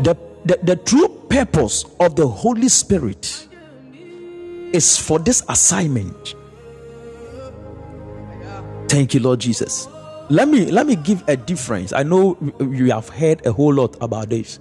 [0.00, 3.48] The, the, the true purpose of the Holy Spirit
[4.72, 6.34] is for this assignment.
[8.88, 9.88] Thank you, Lord Jesus.
[10.30, 11.92] Let me let me give a difference.
[11.92, 14.58] I know you have heard a whole lot about this.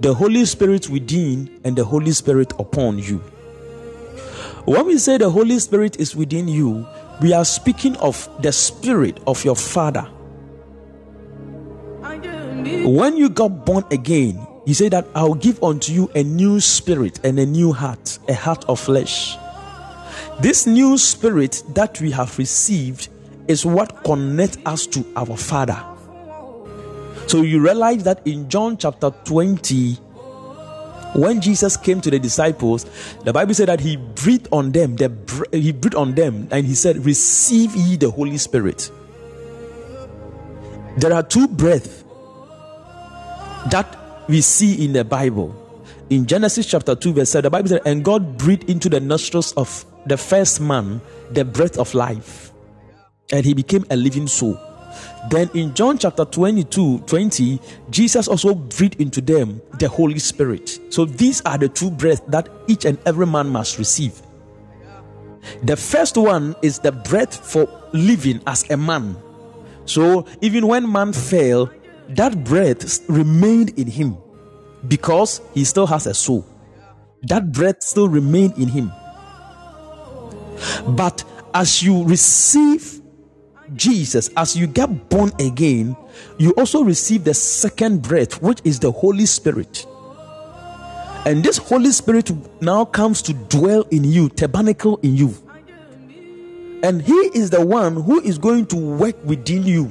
[0.00, 3.18] The Holy Spirit within and the Holy Spirit upon you.
[4.64, 6.86] When we say the Holy Spirit is within you,
[7.22, 10.02] we are speaking of the spirit of your father.
[12.84, 17.20] When you got born again, he said that I'll give unto you a new spirit
[17.24, 19.36] and a new heart, a heart of flesh.
[20.40, 23.08] This new spirit that we have received
[23.46, 25.80] is what connects us to our Father.
[27.28, 29.96] So you realize that in John chapter 20,
[31.14, 32.86] when Jesus came to the disciples,
[33.24, 35.12] the Bible said that he breathed on them, the,
[35.52, 38.90] he breathed on them, and he said, Receive ye the Holy Spirit.
[40.96, 42.04] There are two breaths
[43.70, 43.96] that
[44.28, 45.58] we see in the Bible.
[46.10, 49.52] In Genesis chapter 2, verse 7, the Bible said, And God breathed into the nostrils
[49.52, 51.00] of the first man
[51.30, 52.52] the breath of life,
[53.30, 54.58] and he became a living soul.
[55.30, 57.60] Then in John chapter 22, 20,
[57.90, 60.80] Jesus also breathed into them the Holy Spirit.
[60.90, 64.20] So these are the two breaths that each and every man must receive.
[65.62, 69.16] The first one is the breath for living as a man.
[69.84, 71.70] So even when man fell,
[72.10, 74.16] that breath remained in him
[74.88, 76.46] because he still has a soul.
[77.22, 78.92] That breath still remained in him.
[80.88, 83.01] But as you receive
[83.76, 85.96] Jesus, as you get born again,
[86.38, 89.86] you also receive the second breath, which is the Holy Spirit.
[91.24, 95.34] And this Holy Spirit now comes to dwell in you, tabernacle in you.
[96.82, 99.90] And He is the one who is going to work within you,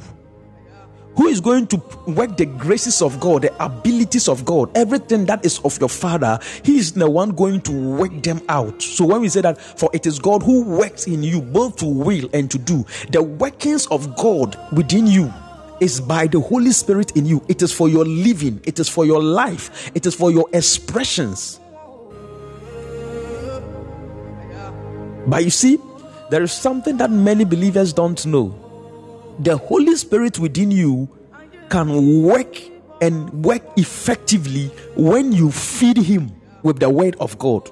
[1.21, 5.45] who is going to work the graces of God, the abilities of God, everything that
[5.45, 8.81] is of your Father, He is the one going to work them out.
[8.81, 11.85] So when we say that, for it is God who works in you both to
[11.85, 15.31] will and to do, the workings of God within you
[15.79, 17.45] is by the Holy Spirit in you.
[17.47, 21.59] It is for your living, it is for your life, it is for your expressions.
[25.27, 25.77] But you see,
[26.31, 28.60] there is something that many believers don't know.
[29.39, 31.09] The Holy Spirit within you
[31.69, 32.61] can work
[33.01, 36.31] and work effectively when you feed Him
[36.63, 37.69] with the Word of God.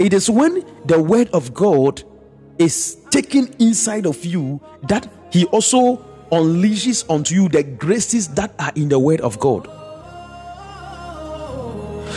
[0.00, 2.02] It is when the Word of God
[2.58, 5.96] is taken inside of you that He also
[6.32, 9.68] unleashes onto you the graces that are in the Word of God.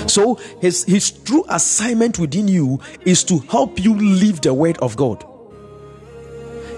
[0.08, 4.96] So his, his true assignment within you is to help you live the word of
[4.96, 5.26] God.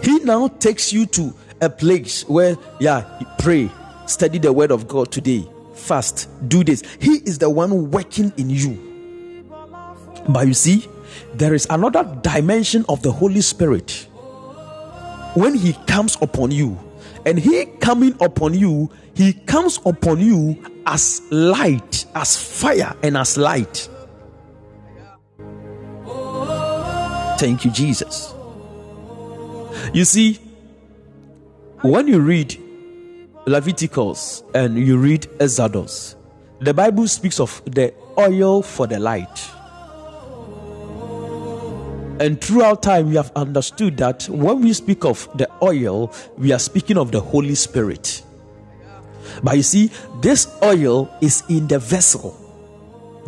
[0.03, 3.03] He now takes you to a place where, yeah,
[3.39, 3.69] pray,
[4.05, 6.83] study the word of God today, fast, do this.
[6.99, 9.43] He is the one working in you.
[10.29, 10.87] But you see,
[11.33, 14.07] there is another dimension of the Holy Spirit.
[15.33, 16.77] When He comes upon you,
[17.25, 23.37] and He coming upon you, He comes upon you as light, as fire, and as
[23.37, 23.89] light.
[27.37, 28.33] Thank you, Jesus.
[29.93, 30.39] You see,
[31.81, 32.59] when you read
[33.45, 36.15] Leviticus and you read Exodus,
[36.59, 39.49] the Bible speaks of the oil for the light.
[42.19, 46.59] And throughout time, we have understood that when we speak of the oil, we are
[46.59, 48.23] speaking of the Holy Spirit.
[49.43, 52.35] But you see, this oil is in the vessel.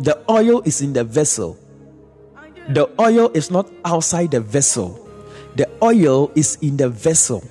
[0.00, 1.56] The oil is in the vessel.
[2.68, 5.09] The oil is not outside the vessel.
[5.82, 7.42] Oil is in the vessel.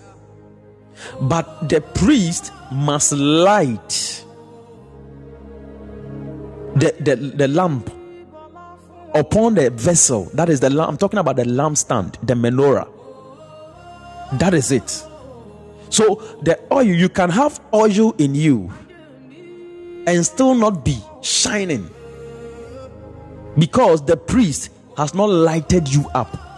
[1.21, 4.23] But the priest must light
[6.75, 7.89] the, the, the lamp
[9.13, 10.25] upon the vessel.
[10.33, 10.89] That is the lamp.
[10.89, 12.87] I'm talking about the lampstand, the menorah.
[14.39, 14.89] That is it.
[15.89, 18.71] So the oil, you can have oil in you
[20.05, 21.89] and still not be shining
[23.57, 26.48] because the priest has not lighted you up.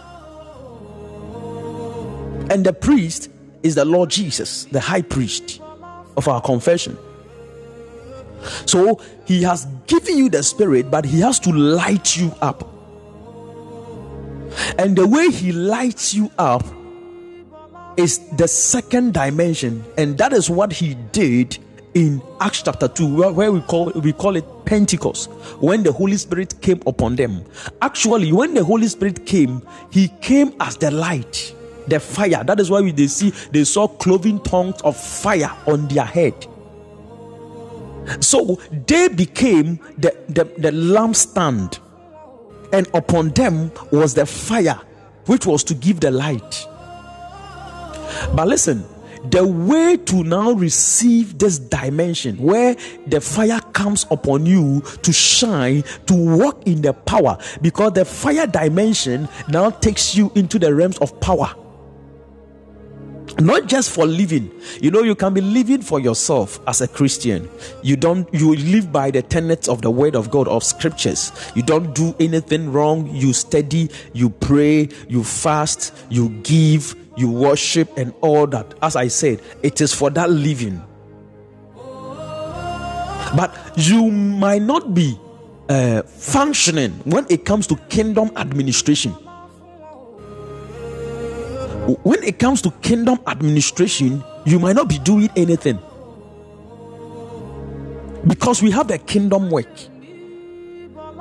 [2.52, 3.30] And the priest
[3.62, 5.62] is the Lord Jesus, the high priest
[6.18, 6.98] of our confession.
[8.66, 12.68] So he has given you the spirit, but he has to light you up.
[14.78, 16.62] And the way he lights you up
[17.96, 21.56] is the second dimension, and that is what he did
[21.94, 25.30] in Acts chapter 2, where we call we call it Pentecost,
[25.60, 27.44] when the Holy Spirit came upon them.
[27.80, 31.54] Actually, when the Holy Spirit came, he came as the light,
[31.88, 32.44] the fire.
[32.44, 36.46] That is why we they see they saw cloven tongues of fire on their head.
[38.20, 41.78] So they became the, the, the lampstand,
[42.72, 44.80] and upon them was the fire,
[45.26, 46.66] which was to give the light.
[48.34, 48.84] But listen,
[49.30, 52.74] the way to now receive this dimension where
[53.06, 58.48] the fire comes upon you to shine, to walk in the power, because the fire
[58.48, 61.54] dimension now takes you into the realms of power
[63.40, 67.48] not just for living you know you can be living for yourself as a christian
[67.82, 71.62] you don't you live by the tenets of the word of god of scriptures you
[71.62, 78.12] don't do anything wrong you study you pray you fast you give you worship and
[78.20, 78.74] all that.
[78.82, 80.82] As I said, it is for that living.
[83.34, 85.18] But you might not be
[85.68, 89.14] uh, functioning when it comes to kingdom administration.
[92.02, 95.78] When it comes to kingdom administration, you might not be doing anything.
[98.26, 99.68] Because we have the kingdom work.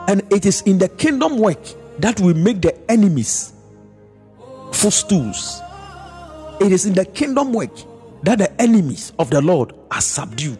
[0.07, 1.59] And it is in the kingdom work
[1.99, 3.53] that we make the enemies
[4.71, 5.61] footstools.
[6.59, 7.71] It is in the kingdom work
[8.23, 10.59] that the enemies of the Lord are subdued.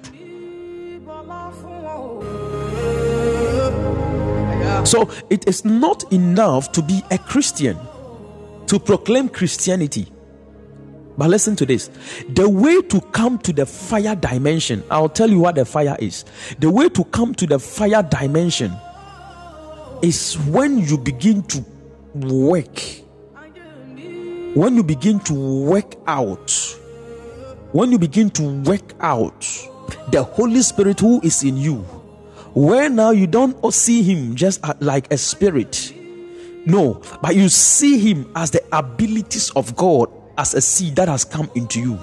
[4.87, 7.77] So it is not enough to be a Christian,
[8.71, 10.07] to proclaim Christianity.
[11.17, 11.89] But listen to this.
[12.29, 16.23] The way to come to the fire dimension, I'll tell you what the fire is.
[16.57, 18.71] The way to come to the fire dimension
[20.01, 21.65] is when you begin to
[22.13, 22.79] work.
[24.55, 26.49] When you begin to work out,
[27.73, 29.41] when you begin to work out
[30.11, 31.79] the Holy Spirit who is in you,
[32.53, 35.93] where now you don't see Him just like a spirit,
[36.65, 41.23] no, but you see Him as the abilities of God as a seed that has
[41.23, 41.99] come into you.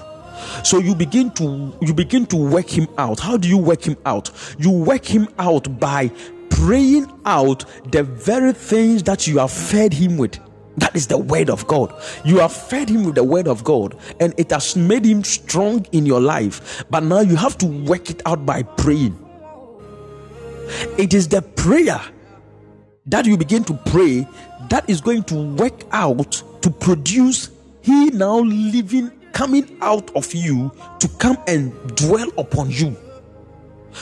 [0.63, 3.19] So you begin to you begin to work him out.
[3.19, 4.31] How do you work him out?
[4.57, 6.09] You work him out by
[6.49, 10.39] praying out the very things that you have fed him with.
[10.77, 11.93] That is the word of God.
[12.23, 15.85] You have fed him with the word of God, and it has made him strong
[15.91, 16.85] in your life.
[16.89, 19.17] But now you have to work it out by praying.
[20.97, 21.99] It is the prayer
[23.07, 24.25] that you begin to pray
[24.69, 27.49] that is going to work out to produce
[27.81, 32.95] he now living coming out of you to come and dwell upon you.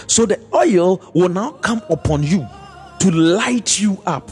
[0.08, 2.48] So the oil will now come upon you
[3.00, 4.30] to light you up.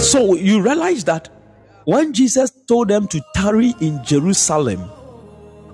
[0.00, 1.28] So you realize that
[1.84, 4.90] when Jesus told them to tarry in Jerusalem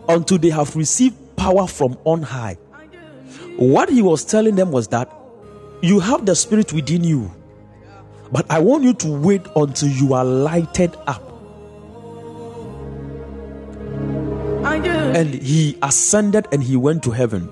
[0.08, 2.56] until they have received power from on high,
[3.56, 5.12] what he was telling them was that
[5.82, 7.30] you have the spirit within you,
[8.32, 11.22] but I want you to wait until you are lighted up.
[15.16, 17.48] And he ascended and he went to heaven.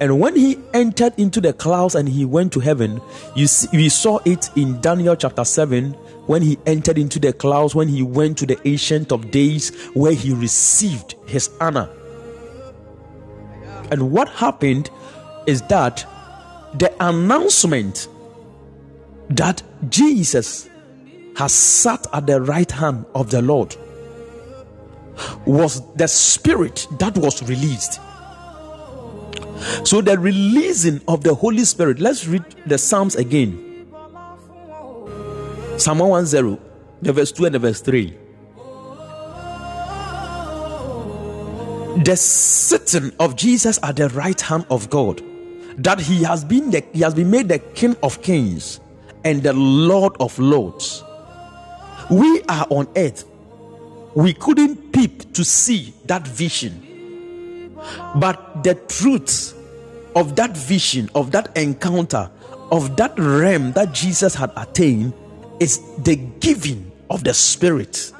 [0.00, 3.00] And when he entered into the clouds and he went to heaven,
[3.34, 5.92] you see, we saw it in Daniel chapter 7
[6.26, 10.12] when he entered into the clouds, when he went to the ancient of days where
[10.12, 11.88] he received his honor.
[13.90, 14.88] And what happened
[15.46, 16.06] is that
[16.74, 18.08] the announcement
[19.30, 20.68] that Jesus
[21.36, 23.76] has sat at the right hand of the Lord
[25.46, 28.00] was the spirit that was released.
[29.84, 33.86] So, the releasing of the Holy Spirit, let's read the Psalms again.
[35.76, 36.58] Psalm 110,
[37.00, 38.18] the verse 2 and the verse 3.
[42.04, 45.22] The sitting of Jesus at the right hand of God,
[45.78, 48.80] that he has been the, he has been made the King of Kings
[49.24, 51.02] and the Lord of Lords.
[52.10, 53.24] We are on earth.
[54.14, 57.78] We couldn't peep to see that vision.
[58.16, 59.54] But the truth
[60.14, 62.30] of that vision, of that encounter,
[62.70, 65.14] of that realm that Jesus had attained
[65.60, 68.12] is the giving of the Spirit.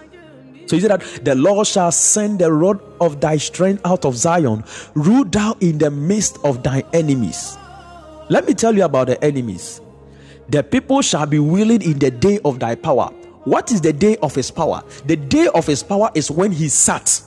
[0.73, 4.17] So he said that the Lord shall send the rod of thy strength out of
[4.17, 4.65] Zion,
[4.95, 7.59] rule thou in the midst of thy enemies.
[8.31, 9.83] Let me tell you about the enemies.
[10.49, 13.09] The people shall be willing in the day of thy power.
[13.45, 14.83] What is the day of his power?
[15.05, 17.21] The day of his power is when he sat,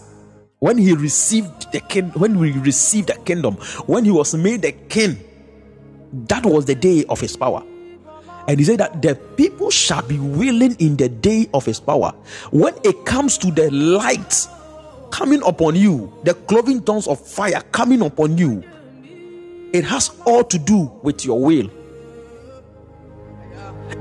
[0.58, 4.72] when he received the king, when we received the kingdom, when he was made the
[4.72, 5.20] king.
[6.12, 7.62] That was the day of his power.
[8.48, 12.14] And he said that the people shall be willing in the day of his power.
[12.52, 14.48] When it comes to the light
[15.12, 18.64] coming upon you, the cloven tongues of fire coming upon you,
[19.74, 21.70] it has all to do with your will.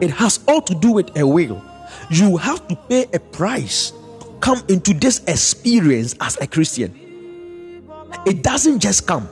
[0.01, 1.63] It has all to do with a will.
[2.11, 7.01] You have to pay a price to come into this experience as a Christian.
[8.27, 9.29] It doesn't just come,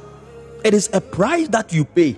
[0.64, 2.16] it is a price that you pay.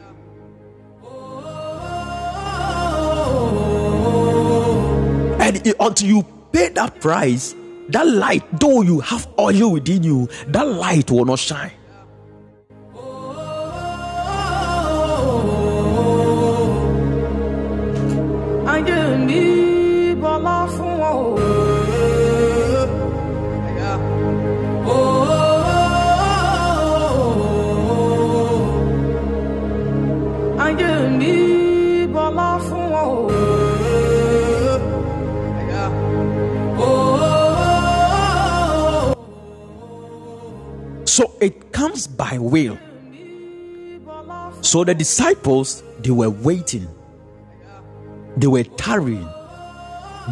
[5.67, 7.55] It, until you pay that price,
[7.89, 11.73] that light, though you have oil within you, that light will not shine.
[41.15, 42.77] So it comes by will.
[44.63, 46.89] So the disciples, they were waiting,
[48.37, 49.29] they were tarrying,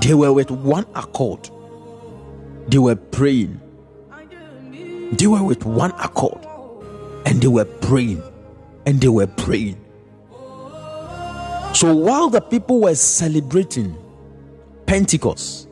[0.00, 1.48] they were with one accord,
[2.66, 3.60] they were praying,
[5.12, 6.44] they were with one accord,
[7.26, 8.20] and they were praying,
[8.84, 9.78] and they were praying.
[11.74, 13.96] So while the people were celebrating
[14.86, 15.68] Pentecost,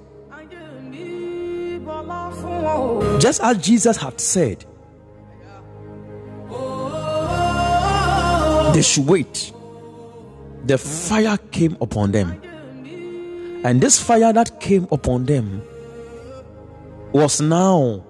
[3.19, 4.67] just as Jesus had said,
[8.73, 9.53] they should wait.
[10.67, 12.41] The fire came upon them.
[13.65, 15.63] And this fire that came upon them
[17.13, 18.05] was now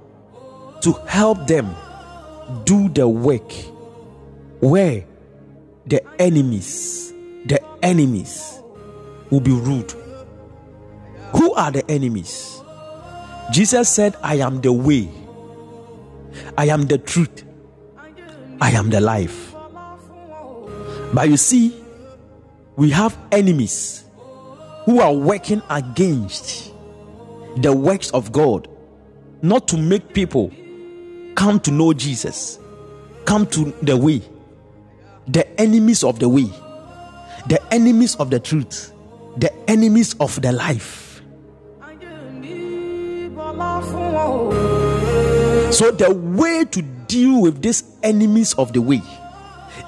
[0.82, 1.74] to help them
[2.64, 3.52] do the work
[4.60, 5.04] where
[5.86, 7.12] the enemies,
[7.46, 8.60] the enemies
[9.30, 9.92] will be rude.
[11.32, 12.60] Who are the enemies?
[13.52, 15.08] Jesus said, I am the way,
[16.56, 17.44] I am the truth,
[18.60, 19.49] I am the life.
[21.12, 21.82] But you see,
[22.76, 24.04] we have enemies
[24.84, 26.72] who are working against
[27.56, 28.68] the works of God,
[29.42, 30.52] not to make people
[31.34, 32.58] come to know Jesus,
[33.24, 34.22] come to the way,
[35.26, 36.50] the enemies of the way,
[37.48, 38.92] the enemies of the truth,
[39.36, 41.22] the enemies of the life.
[45.72, 49.02] So, the way to deal with these enemies of the way,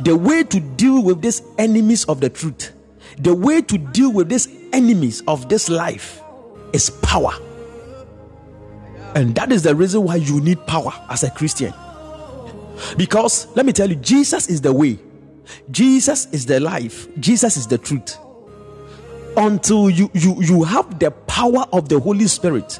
[0.02, 2.72] the way to deal with these enemies of the truth,
[3.18, 6.22] the way to deal with these enemies of this life
[6.72, 7.32] is power.
[9.14, 11.72] And that is the reason why you need power as a Christian.
[12.96, 14.98] Because let me tell you, Jesus is the way,
[15.70, 18.18] Jesus is the life, Jesus is the truth.
[19.36, 22.78] Until you you you have the power of the Holy Spirit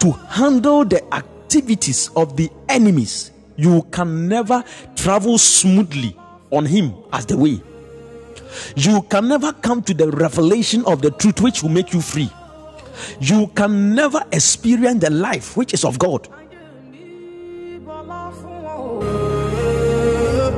[0.00, 4.64] to handle the activities of the enemies, you can never
[4.96, 6.16] travel smoothly
[6.52, 7.60] on him as the way.
[8.76, 12.30] You can never come to the revelation of the truth which will make you free.
[13.20, 16.28] You can never experience the life which is of God.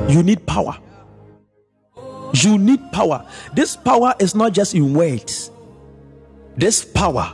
[0.09, 0.77] You need power.
[2.33, 3.25] You need power.
[3.53, 5.51] This power is not just in words.
[6.57, 7.33] This power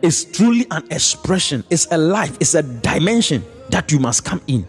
[0.00, 4.66] is truly an expression, it's a life, it's a dimension that you must come in.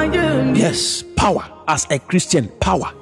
[0.00, 2.92] Yes, power as a Christian, power.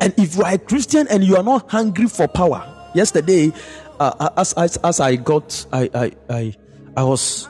[0.00, 2.62] And if you are a Christian and you are not hungry for power,
[2.94, 3.52] yesterday,
[3.98, 6.54] uh, uh as, as as I got, I I I
[6.96, 7.48] I was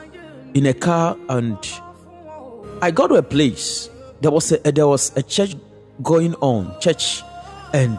[0.55, 1.59] in a car and
[2.81, 3.91] I got to a place.
[4.21, 5.55] There was a there was a church
[6.03, 7.23] going on, church,
[7.75, 7.99] and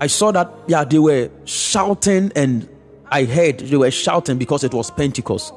[0.00, 2.68] I saw that yeah they were shouting and
[3.10, 5.52] I heard they were shouting because it was Pentecost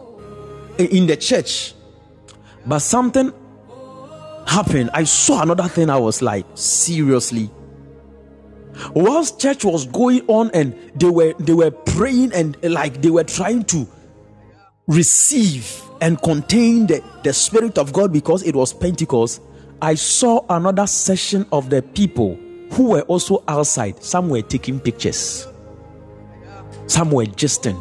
[0.77, 1.73] in the church.
[2.65, 3.33] But something
[4.47, 5.89] happened, I saw another thing.
[5.89, 7.49] I was like, seriously.
[8.93, 13.23] Whilst church was going on and they were they were praying and like they were
[13.23, 13.87] trying to
[14.87, 19.41] receive and contain the, the spirit of God because it was Pentecost,
[19.81, 22.39] I saw another section of the people
[22.71, 24.01] who were also outside.
[24.03, 25.47] Some were taking pictures,
[26.87, 27.79] some were jesting,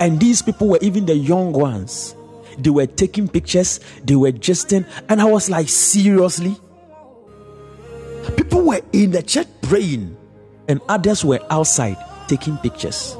[0.00, 2.14] and these people were even the young ones
[2.58, 6.56] they were taking pictures, they were jesting, and I was like, seriously?
[8.36, 10.16] People were in the church praying,
[10.68, 11.96] and others were outside
[12.28, 13.16] taking pictures.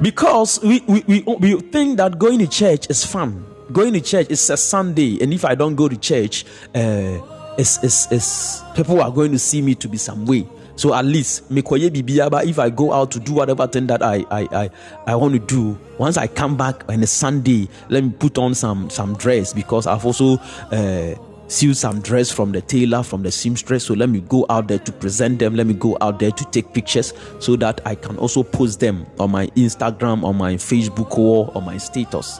[0.00, 3.46] Because we, we, we, we think that going to church is fun.
[3.72, 6.44] Going to church is a Sunday, and if I don't go to church,
[6.74, 7.20] uh,
[7.56, 10.46] it's, it's, it's, people are going to see me to be some way.
[10.76, 14.24] So at least mekoye bibiaba if I go out to do whatever thing that I
[14.30, 14.70] I I,
[15.06, 15.78] I want to do.
[15.98, 19.86] Once I come back on a Sunday, let me put on some some dress because
[19.86, 20.36] I've also
[20.70, 21.14] uh,
[21.48, 23.84] sew some dress from the tailor from the seamstress.
[23.84, 25.54] So let me go out there to present them.
[25.54, 29.06] Let me go out there to take pictures so that I can also post them
[29.18, 32.38] on my Instagram, on my Facebook wall, on my status.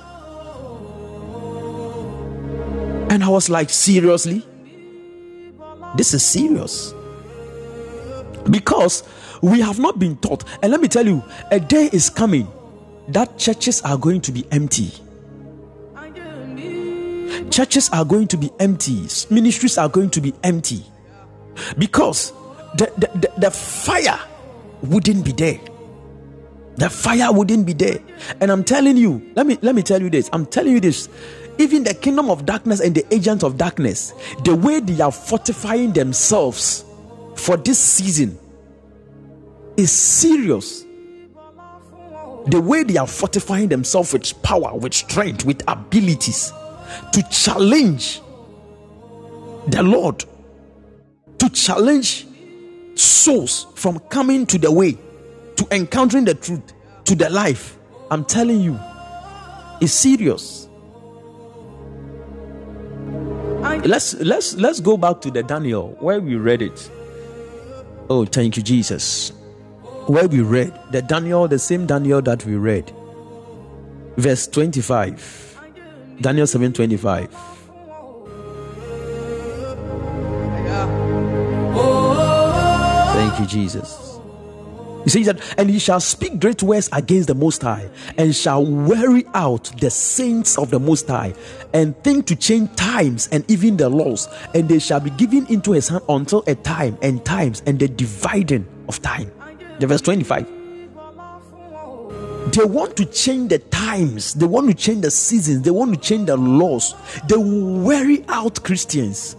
[3.10, 4.46] And I was like, seriously?
[5.94, 6.94] This is serious
[8.50, 9.02] because
[9.42, 10.44] we have not been taught.
[10.62, 12.48] And let me tell you, a day is coming
[13.08, 14.90] that churches are going to be empty.
[17.50, 20.84] Churches are going to be empty, ministries are going to be empty
[21.78, 22.32] because
[22.76, 24.18] the, the, the, the fire
[24.82, 25.60] wouldn't be there.
[26.76, 27.98] The fire wouldn't be there.
[28.40, 30.30] And I'm telling you, let me let me tell you this.
[30.32, 31.08] I'm telling you this.
[31.58, 34.14] Even the kingdom of darkness and the agents of darkness,
[34.44, 36.84] the way they are fortifying themselves
[37.34, 38.38] for this season
[39.76, 40.84] is serious.
[42.46, 46.52] The way they are fortifying themselves with power, with strength, with abilities
[47.12, 48.20] to challenge
[49.68, 50.24] the Lord,
[51.38, 52.26] to challenge
[52.96, 54.98] souls from coming to the way,
[55.56, 56.72] to encountering the truth,
[57.04, 57.78] to the life.
[58.10, 58.78] I'm telling you,
[59.80, 60.68] it's serious.
[63.84, 66.90] Let's let's let's go back to the Daniel where we read it.
[68.10, 69.30] Oh, thank you, Jesus.
[70.06, 72.92] Where we read the Daniel, the same Daniel that we read,
[74.16, 75.60] verse 25,
[76.20, 77.30] Daniel 7 25.
[83.14, 84.18] Thank you, Jesus.
[85.04, 88.64] He says that, and he shall speak great words against the Most High, and shall
[88.64, 91.34] weary out the saints of the Most High,
[91.74, 95.72] and think to change times and even the laws, and they shall be given into
[95.72, 99.30] his hand until a time and times and the dividing of time.
[99.80, 100.46] The verse 25.
[102.52, 106.00] They want to change the times, they want to change the seasons, they want to
[106.00, 106.94] change the laws.
[107.28, 109.36] They will weary out Christians.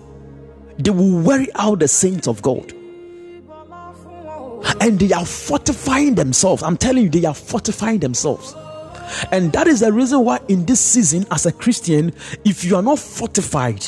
[0.77, 2.73] they will weary out the saints of God.
[4.79, 6.63] And they are fortifying themselves.
[6.63, 8.55] I'm telling you, they are fortifying themselves.
[9.31, 12.13] And that is the reason why, in this season, as a Christian,
[12.45, 13.85] if you are not fortified,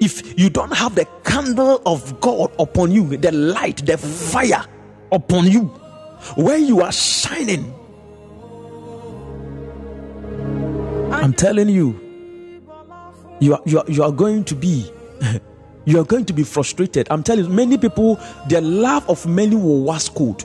[0.00, 4.64] if you don't have the candle of God upon you, the light, the fire
[5.10, 5.64] upon you,
[6.36, 7.74] where you are shining,
[11.12, 11.98] I'm telling you,
[13.40, 14.90] you are, you are, you are going to be
[15.88, 17.08] you are going to be frustrated.
[17.10, 20.44] I'm telling you, many people, their love of many will was cold.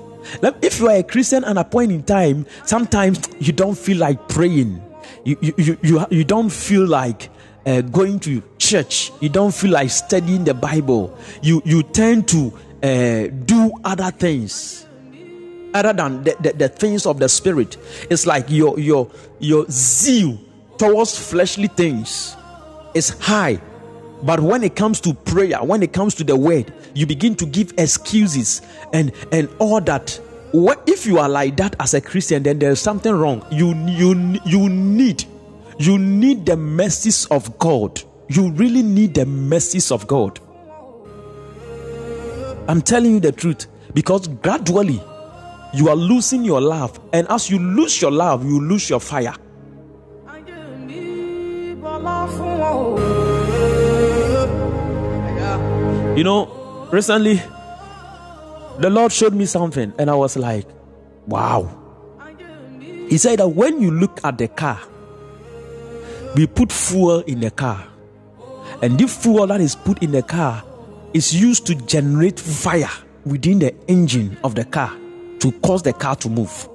[0.62, 4.30] If you are a Christian at a point in time, sometimes you don't feel like
[4.30, 4.82] praying.
[5.26, 7.30] You, you, you, you, you don't feel like
[7.66, 9.12] uh, going to church.
[9.20, 11.18] You don't feel like studying the Bible.
[11.42, 14.88] You, you tend to uh, do other things
[15.74, 17.76] other than the, the, the, things of the spirit.
[18.10, 20.40] It's like your, your, your zeal
[20.78, 22.38] towards fleshly things
[22.94, 23.60] is high
[24.24, 27.46] but when it comes to prayer, when it comes to the word, you begin to
[27.46, 28.62] give excuses
[28.94, 30.20] and and all that.
[30.52, 33.46] What if you are like that as a Christian, then there's something wrong.
[33.52, 35.26] You you you need
[35.78, 38.02] you need the mercies of God.
[38.30, 40.40] You really need the mercies of God.
[42.70, 45.02] I'm telling you the truth because gradually
[45.74, 49.34] you are losing your love, and as you lose your love, you lose your fire.
[56.16, 56.46] You know,
[56.92, 57.42] recently
[58.78, 60.68] the Lord showed me something, and I was like,
[61.26, 61.76] wow.
[63.10, 64.80] He said that when you look at the car,
[66.36, 67.88] we put fuel in the car,
[68.84, 70.64] and this fuel that is put in the car
[71.14, 72.90] is used to generate fire
[73.26, 74.96] within the engine of the car
[75.40, 76.70] to cause the car to move.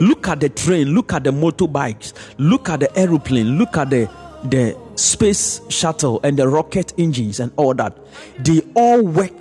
[0.00, 4.08] Look at the train, look at the motorbikes, look at the aeroplane, look at the
[4.44, 7.96] the space shuttle and the rocket engines and all that,
[8.38, 9.32] they all work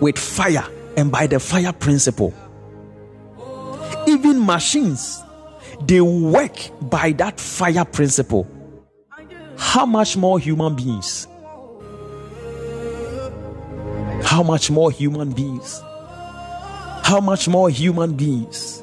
[0.00, 0.64] with fire
[0.96, 2.34] and by the fire principle.
[4.06, 5.22] Even machines,
[5.82, 8.46] they work by that fire principle.
[9.56, 11.26] How much more human beings?
[14.24, 15.80] How much more human beings?
[17.02, 18.82] How much more human beings?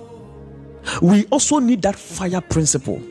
[1.01, 3.01] We also need that fire principle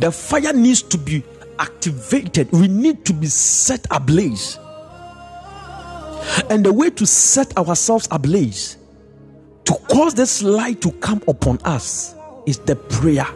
[0.00, 1.22] the fire needs to be
[1.58, 4.58] activated, we need to be set ablaze.
[6.50, 8.76] And the way to set ourselves ablaze,
[9.64, 12.14] to cause this light to come upon us,
[12.46, 13.26] is the prayer.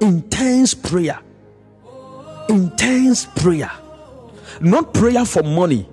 [0.00, 1.18] Intense prayer.
[2.48, 3.70] Intense prayer.
[4.60, 5.88] Not prayer for money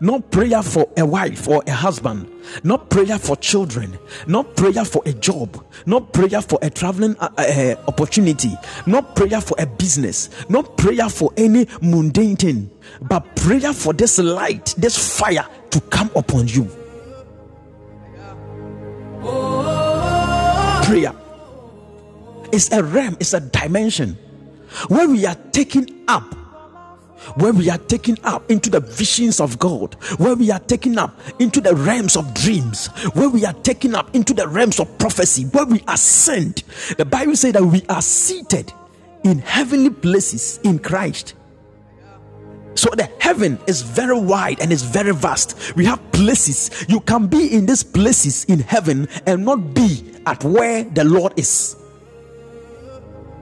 [0.00, 2.30] not prayer for a wife or a husband,
[2.62, 7.28] not prayer for children, not prayer for a job, not prayer for a traveling uh,
[7.38, 8.52] uh, opportunity,
[8.86, 12.70] not prayer for a business, not prayer for any mundane thing,
[13.02, 16.64] but prayer for this light, this fire to come upon you.
[20.84, 21.14] Prayer
[22.52, 24.18] is a realm, it's a dimension
[24.88, 26.34] where we are taking up
[27.36, 31.18] where we are taken up into the visions of God, where we are taken up
[31.38, 35.44] into the realms of dreams, where we are taken up into the realms of prophecy,
[35.44, 36.62] where we ascend.
[36.96, 38.72] The Bible says that we are seated
[39.24, 41.34] in heavenly places in Christ.
[42.76, 45.76] So the heaven is very wide and is very vast.
[45.76, 46.84] We have places.
[46.88, 51.38] You can be in these places in heaven and not be at where the Lord
[51.38, 51.76] is.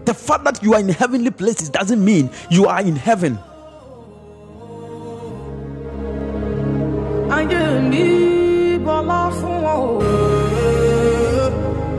[0.05, 3.39] The fact that you are in heavenly places doesn't mean you are in heaven.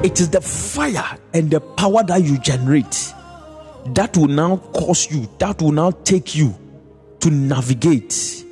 [0.04, 3.14] It is the fire and the power that you generate
[3.88, 6.54] that will now cause you, that will now take you
[7.22, 8.44] to navigate,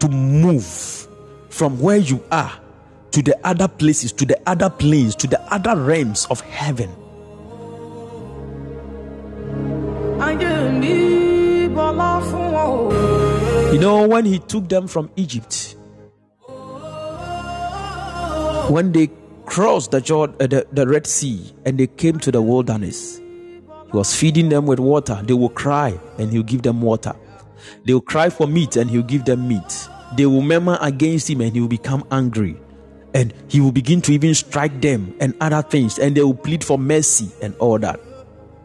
[0.00, 1.08] to move
[1.48, 2.52] from where you are
[3.10, 6.90] to the other places, to the other planes, to the other realms of heaven.
[13.72, 15.76] You know, when he took them from Egypt,
[18.68, 19.10] when they
[19.46, 23.92] crossed the, Jordan, uh, the, the Red Sea and they came to the wilderness, he
[23.92, 25.20] was feeding them with water.
[25.24, 27.14] They will cry and he'll give them water.
[27.84, 29.88] They will cry for meat and he'll give them meat.
[30.16, 32.56] They will murmur against him and he will become angry.
[33.14, 35.98] And he will begin to even strike them and other things.
[35.98, 37.98] And they will plead for mercy and all that.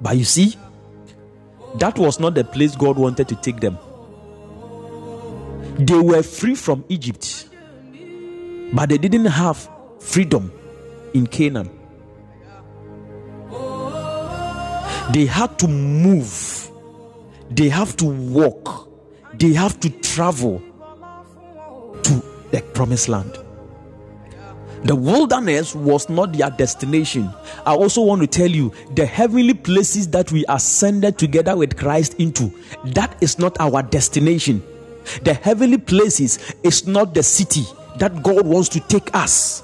[0.01, 0.55] But you see,
[1.75, 3.77] that was not the place God wanted to take them.
[5.77, 7.49] They were free from Egypt,
[8.73, 9.67] but they didn't have
[10.03, 10.51] freedom
[11.13, 11.69] in Canaan.
[15.11, 16.71] They had to move,
[17.49, 18.89] they have to walk,
[19.33, 20.61] they have to travel
[22.03, 23.37] to the promised land.
[24.83, 27.29] The wilderness was not their destination.
[27.65, 32.15] I also want to tell you the heavenly places that we ascended together with Christ
[32.15, 32.51] into,
[32.87, 34.61] that is not our destination.
[35.23, 37.63] The heavenly places is not the city
[37.97, 39.63] that God wants to take us.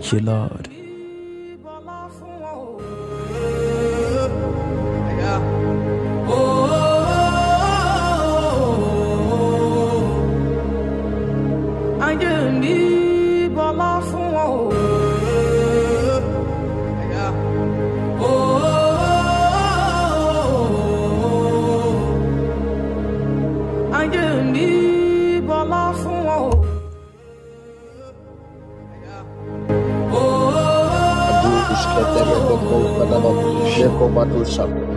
[0.00, 0.67] Thank you, Lord.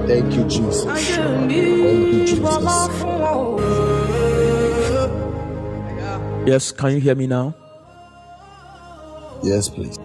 [0.08, 0.84] Thank you, Jesus.
[0.84, 2.92] Thank you, Jesus.
[6.46, 7.56] Yes, can you hear me now?
[9.44, 9.98] Yes, please.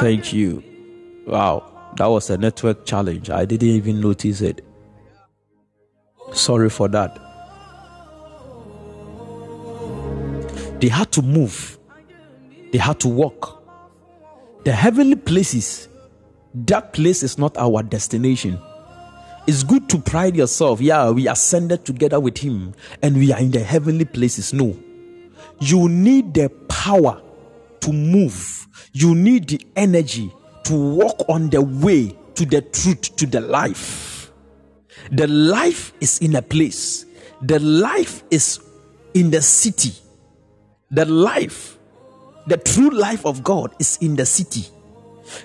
[0.00, 0.62] Thank you.
[1.26, 3.30] Wow, that was a network challenge.
[3.30, 4.64] I didn't even notice it.
[6.32, 7.18] Sorry for that.
[10.80, 11.78] They had to move,
[12.72, 13.56] they had to walk.
[14.64, 15.87] The heavenly places
[16.66, 18.58] that place is not our destination.
[19.46, 20.80] It's good to pride yourself.
[20.80, 24.52] Yeah, we ascended together with Him and we are in the heavenly places.
[24.52, 24.78] No.
[25.60, 27.22] You need the power
[27.80, 30.32] to move, you need the energy
[30.64, 34.32] to walk on the way to the truth, to the life.
[35.10, 37.06] The life is in a place,
[37.40, 38.60] the life is
[39.14, 39.92] in the city.
[40.90, 41.78] The life,
[42.46, 44.68] the true life of God is in the city.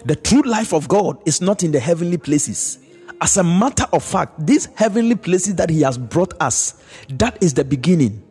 [0.06, 2.80] The true life of God is not in the heavenly places.
[3.22, 7.54] As a matter of fact, these heavenly places that He has brought us, that is
[7.54, 8.22] the beginning.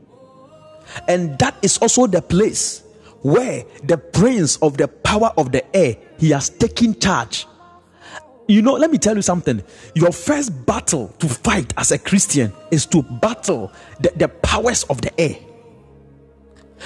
[1.08, 2.82] And that is also the place
[3.22, 7.46] where the prince of the power of the air, he has taken charge.
[8.48, 9.62] You know, let me tell you something.
[9.94, 15.00] Your first battle to fight as a Christian is to battle the, the powers of
[15.00, 15.36] the air.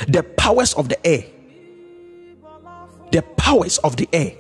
[0.09, 1.25] The powers of the air.
[3.11, 4.33] The powers of the air.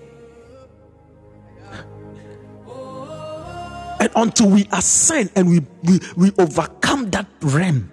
[4.07, 7.91] And until we ascend and we, we, we overcome that realm,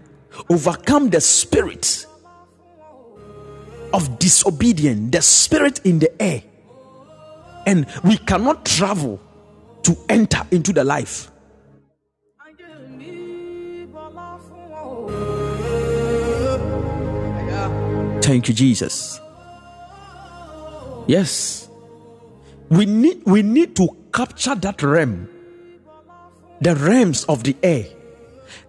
[0.47, 2.05] overcome the spirit
[3.91, 6.43] of disobedience, the spirit in the air,
[7.65, 9.19] and we cannot travel
[9.81, 11.31] to enter into the life.
[18.21, 19.19] Thank you, Jesus.
[21.07, 21.67] Yes.
[22.69, 25.32] We need we need to capture that realm
[26.61, 27.85] the realms of the air.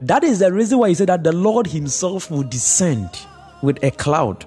[0.01, 3.11] That is the reason why he said that the Lord Himself will descend
[3.63, 4.47] with a cloud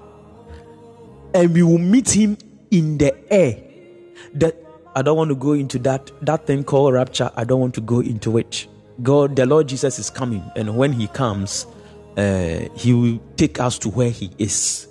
[1.34, 2.36] and we will meet Him
[2.70, 3.56] in the air.
[4.34, 4.56] That
[4.94, 7.30] I don't want to go into that that thing called rapture.
[7.36, 8.66] I don't want to go into it.
[9.02, 11.66] God, the Lord Jesus is coming, and when He comes,
[12.16, 14.88] uh, He will take us to where He is.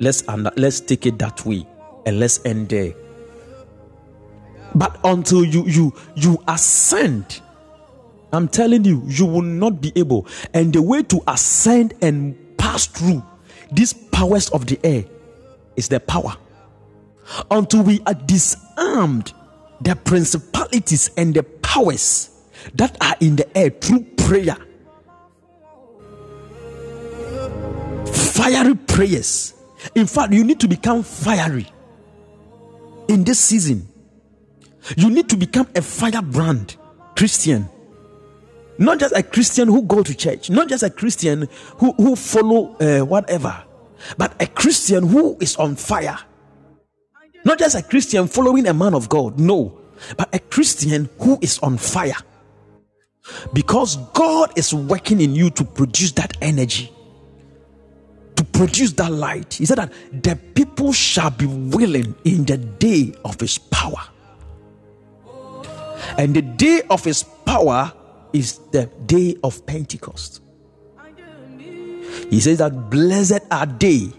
[0.00, 0.26] Let's
[0.56, 1.66] let's take it that way,
[2.06, 2.94] and let's end there.
[4.74, 7.40] But until you you you ascend
[8.34, 10.26] I'm telling you, you will not be able.
[10.52, 13.24] And the way to ascend and pass through
[13.70, 15.04] these powers of the air
[15.76, 16.36] is the power.
[17.50, 19.32] Until we are disarmed,
[19.80, 22.30] the principalities and the powers
[22.74, 24.56] that are in the air through prayer.
[28.06, 29.54] Fiery prayers.
[29.94, 31.66] In fact, you need to become fiery
[33.08, 33.88] in this season.
[34.96, 36.76] You need to become a firebrand
[37.16, 37.68] Christian
[38.78, 41.48] not just a Christian who go to church, not just a Christian
[41.78, 43.62] who, who follow uh, whatever,
[44.18, 46.18] but a Christian who is on fire.
[47.44, 49.78] Not just a Christian following a man of God, no,
[50.16, 52.16] but a Christian who is on fire.
[53.52, 56.92] Because God is working in you to produce that energy,
[58.36, 59.54] to produce that light.
[59.54, 64.00] He said that the people shall be willing in the day of his power.
[66.18, 67.92] And the day of his power
[68.34, 70.42] is the day of Pentecost.
[72.28, 74.10] He says that blessed are they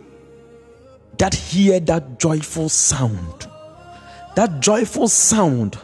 [1.17, 3.47] that hear that joyful sound.
[4.35, 5.77] That joyful sound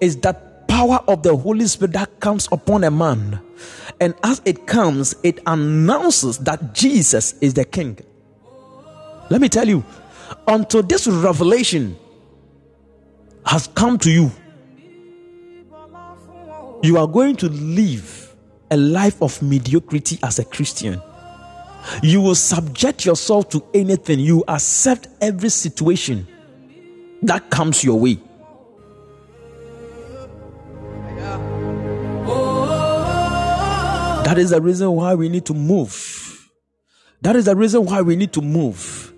[0.00, 3.40] is that power of the Holy Spirit that comes upon a man.
[4.00, 7.98] And as it comes, it announces that Jesus is the King.
[9.30, 9.84] Let me tell you,
[10.46, 11.96] until this revelation
[13.44, 14.30] has come to you,
[16.82, 18.34] you are going to live
[18.70, 21.00] a life of mediocrity as a Christian.
[22.02, 26.26] You will subject yourself to anything, you accept every situation
[27.22, 28.18] that comes your way.
[34.24, 36.50] That is the reason why we need to move.
[37.22, 39.12] That is the reason why we need to move.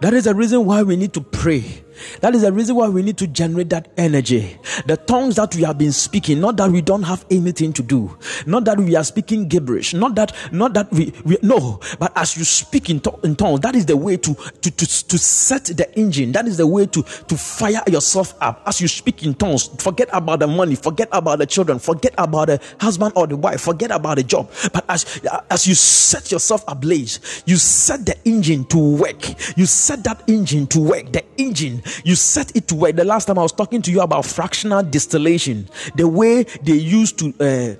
[0.00, 1.83] That is the reason why we need to pray.
[2.20, 4.58] That is the reason why we need to generate that energy.
[4.86, 8.16] The tongues that we have been speaking, not that we don't have anything to do,
[8.46, 12.36] not that we are speaking gibberish, not that, not that we, we no, but as
[12.36, 15.64] you speak in, to, in tongues, that is the way to, to, to, to set
[15.64, 16.32] the engine.
[16.32, 18.62] That is the way to, to fire yourself up.
[18.66, 22.46] As you speak in tongues, forget about the money, forget about the children, forget about
[22.46, 24.50] the husband or the wife, forget about the job.
[24.72, 29.56] But as, as you set yourself ablaze, you set the engine to work.
[29.56, 31.12] You set that engine to work.
[31.12, 32.96] The engine you set it to work.
[32.96, 37.18] The last time I was talking to you about fractional distillation, the way they used
[37.18, 37.74] to uh,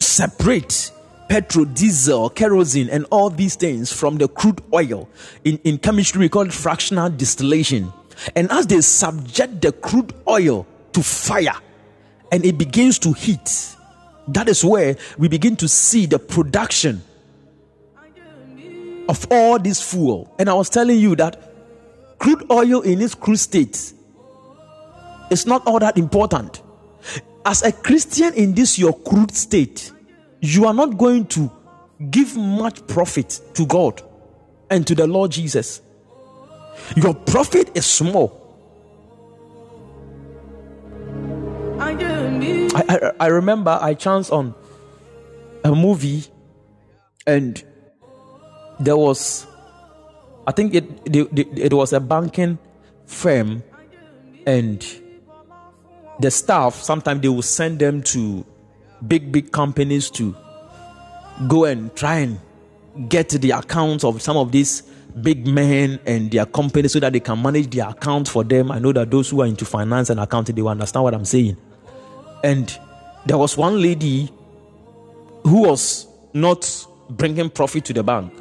[0.00, 0.90] separate
[1.28, 5.08] petrol, diesel, kerosene, and all these things from the crude oil.
[5.44, 7.92] In, in chemistry, we call it fractional distillation.
[8.36, 11.56] And as they subject the crude oil to fire
[12.30, 13.74] and it begins to heat,
[14.28, 17.02] that is where we begin to see the production
[19.08, 20.32] of all this fuel.
[20.38, 21.53] And I was telling you that
[22.24, 23.92] crude oil in its crude state
[25.30, 26.62] is not all that important.
[27.44, 29.92] As a Christian in this your crude state,
[30.40, 31.52] you are not going to
[32.10, 34.00] give much profit to God
[34.70, 35.82] and to the Lord Jesus.
[36.96, 38.40] Your profit is small.
[41.78, 44.54] I, I, I remember I chanced on
[45.62, 46.24] a movie
[47.26, 47.62] and
[48.80, 49.46] there was
[50.46, 52.58] I think it, it, it was a banking
[53.06, 53.62] firm,
[54.46, 54.84] and
[56.20, 58.44] the staff sometimes they will send them to
[59.06, 60.36] big big companies to
[61.48, 62.40] go and try and
[63.08, 64.82] get the accounts of some of these
[65.22, 68.70] big men and their companies so that they can manage their accounts for them.
[68.70, 71.24] I know that those who are into finance and accounting they will understand what I'm
[71.24, 71.56] saying.
[72.42, 72.78] And
[73.26, 74.30] there was one lady
[75.44, 78.32] who was not bringing profit to the bank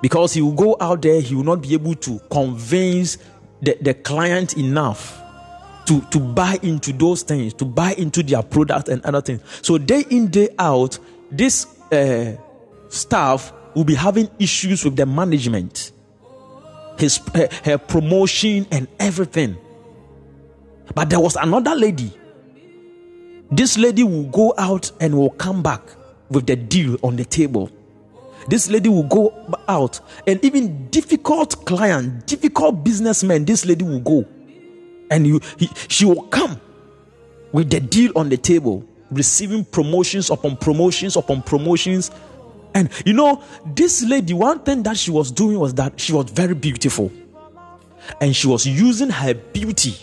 [0.00, 3.18] because he will go out there, he will not be able to convince
[3.60, 5.20] the, the client enough
[5.86, 9.40] to, to buy into those things, to buy into their product and other things.
[9.62, 10.98] So, day in, day out,
[11.30, 12.36] this uh,
[12.88, 15.92] staff will be having issues with the management,
[16.98, 19.56] his her, her promotion, and everything.
[20.94, 22.12] But there was another lady.
[23.50, 25.82] This lady will go out and will come back
[26.28, 27.70] with the deal on the table
[28.48, 29.34] this lady will go
[29.68, 34.24] out, and even difficult client, difficult businessman, this lady will go,
[35.10, 36.60] and you, he, she will come
[37.52, 42.10] with the deal on the table, receiving promotions upon promotions upon promotions.
[42.74, 43.42] And you know,
[43.74, 47.12] this lady, one thing that she was doing was that she was very beautiful,
[48.20, 49.94] and she was using her beauty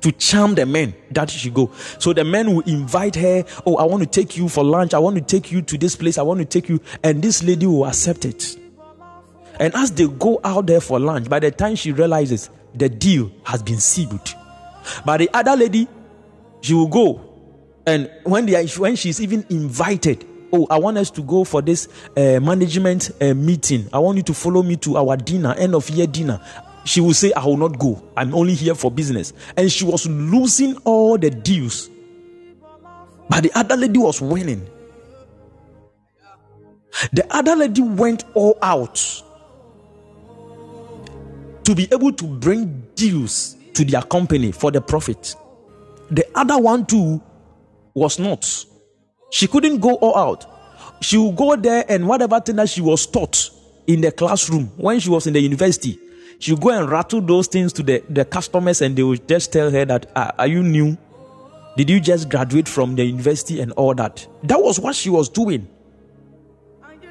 [0.00, 1.70] to charm the men that she go.
[1.98, 4.94] So the men will invite her, Oh, I want to take you for lunch.
[4.94, 6.18] I want to take you to this place.
[6.18, 6.80] I want to take you.
[7.02, 8.56] And this lady will accept it.
[9.58, 13.30] And as they go out there for lunch, by the time she realizes the deal
[13.44, 14.34] has been sealed,
[15.04, 15.86] but the other lady,
[16.62, 17.26] she will go.
[17.86, 21.88] And when they when she's even invited, oh, I want us to go for this
[22.16, 23.88] uh, management uh, meeting.
[23.92, 26.40] I want you to follow me to our dinner, end of year dinner
[26.84, 28.02] she will say, I will not go.
[28.16, 29.32] I'm only here for business.
[29.56, 31.90] And she was losing all the deals.
[33.28, 34.66] But the other lady was winning.
[37.12, 38.96] The other lady went all out
[41.64, 45.36] to be able to bring deals to their company for the profit.
[46.10, 47.22] The other one, too,
[47.94, 48.64] was not.
[49.30, 50.46] She couldn't go all out.
[51.00, 53.50] She would go there and whatever thing that she was taught
[53.86, 55.98] in the classroom when she was in the university,
[56.40, 59.70] she go and rattle those things to the, the customers and they will just tell
[59.70, 60.96] her that, ah, are you new?
[61.76, 64.26] Did you just graduate from the university and all that?
[64.44, 65.68] That was what she was doing.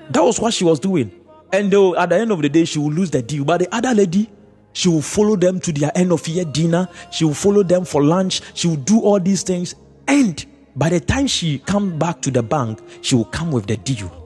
[0.09, 1.11] That was what she was doing.
[1.53, 3.45] And though at the end of the day, she will lose the deal.
[3.45, 4.31] But the other lady,
[4.73, 6.89] she will follow them to their end of year dinner.
[7.11, 8.41] She will follow them for lunch.
[8.55, 9.75] She will do all these things.
[10.07, 10.43] And
[10.75, 14.18] by the time she comes back to the bank, she will come with the deal.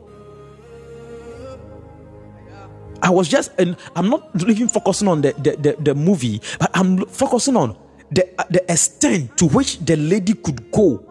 [3.04, 6.72] I was just, and I'm not even focusing on the, the, the, the movie, but
[6.74, 7.78] I'm focusing on
[8.10, 11.04] the, uh, the extent to which the lady could go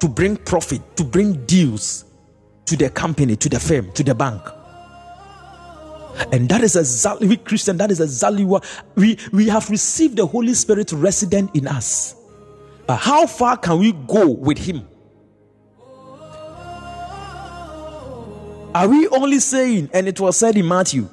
[0.00, 2.04] to bring profit, to bring deals
[2.66, 4.42] to the company, to the firm, to the bank.
[6.30, 8.62] And that is exactly, we Christian, that is exactly what
[8.94, 12.16] we, we have received the Holy Spirit resident in us.
[12.86, 14.86] But how far can we go with Him?
[18.74, 21.08] Are we only saying, and it was said in Matthew,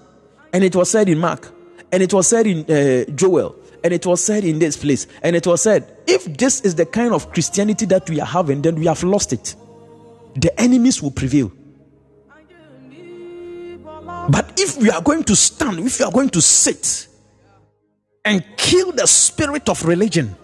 [0.57, 1.53] and it was said in Mark,
[1.91, 5.35] and it was said in uh, Joel, and it was said in this place, and
[5.35, 8.73] it was said, if this is the kind of Christianity that we are having, then
[8.73, 9.55] we have lost it.
[10.33, 11.51] The enemies will prevail.
[14.29, 17.07] But if we are going to stand, if we are going to sit
[18.25, 20.35] and kill the spirit of religion,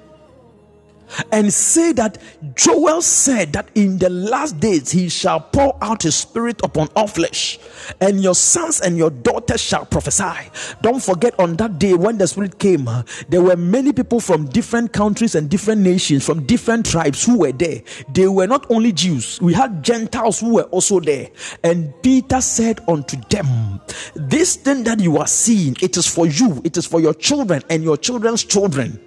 [1.31, 2.17] and say that
[2.55, 7.07] Joel said that in the last days he shall pour out his spirit upon all
[7.07, 7.59] flesh,
[8.01, 10.49] and your sons and your daughters shall prophesy.
[10.81, 12.87] Don't forget, on that day when the spirit came,
[13.29, 17.51] there were many people from different countries and different nations, from different tribes who were
[17.51, 17.81] there.
[18.13, 21.29] They were not only Jews, we had Gentiles who were also there.
[21.63, 23.81] And Peter said unto them,
[24.15, 27.61] This thing that you are seeing, it is for you, it is for your children
[27.69, 28.99] and your children's children.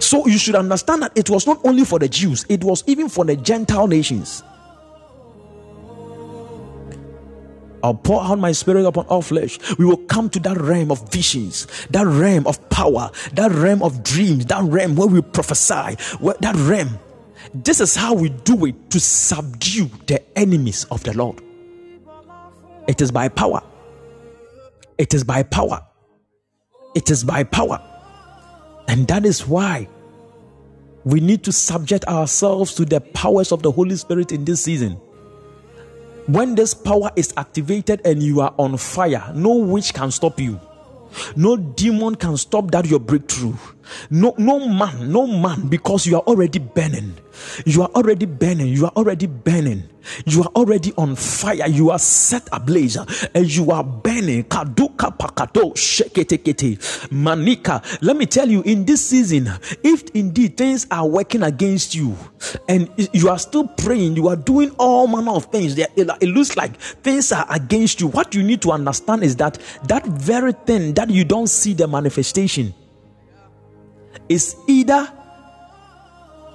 [0.00, 3.08] So you should understand that it was not only for the Jews, it was even
[3.08, 4.42] for the Gentile nations.
[7.82, 9.58] I'll pour out my spirit upon all flesh.
[9.78, 14.02] We will come to that realm of visions, that realm of power, that realm of
[14.02, 16.98] dreams, that realm where we prophesy, where, that realm.
[17.54, 21.40] This is how we do it to subdue the enemies of the Lord.
[22.88, 23.62] It is by power.
[24.96, 25.80] It is by power.
[26.94, 27.87] It is by power.
[28.88, 29.88] And that is why
[31.04, 34.94] we need to subject ourselves to the powers of the Holy Spirit in this season.
[36.26, 40.60] When this power is activated and you are on fire, no witch can stop you.
[41.36, 43.54] No demon can stop that your breakthrough.
[44.10, 47.14] No, no man, no man, because you are already burning.
[47.64, 48.68] You are already burning.
[48.68, 49.84] You are already burning.
[50.26, 51.68] You are already on fire.
[51.68, 52.96] You are set ablaze
[53.34, 54.44] and you are burning.
[54.44, 56.78] Kaduka pakato sheketekete
[57.10, 57.80] manika.
[58.02, 59.48] Let me tell you, in this season,
[59.84, 62.16] if indeed things are working against you
[62.68, 65.78] and you are still praying, you are doing all manner of things.
[65.78, 68.08] It looks like things are against you.
[68.08, 71.86] What you need to understand is that that very thing that you don't see the
[71.86, 72.74] manifestation
[74.28, 75.10] is either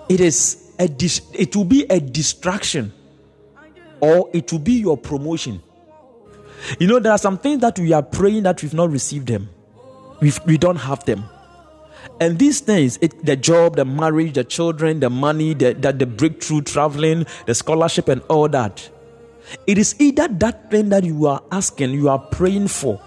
[0.09, 2.93] it is a dis- it will be a distraction
[3.99, 5.61] or it will be your promotion.
[6.79, 9.49] You know, there are some things that we are praying that we've not received them.
[10.19, 11.25] We've, we don't have them.
[12.19, 16.05] And these things, it, the job, the marriage, the children, the money, the, the, the
[16.05, 18.89] breakthrough, traveling, the scholarship, and all that.
[19.67, 23.01] It is either that thing that you are asking, you are praying for,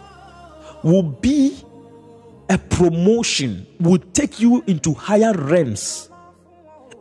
[0.83, 1.57] will be
[2.49, 6.11] a promotion, will take you into higher realms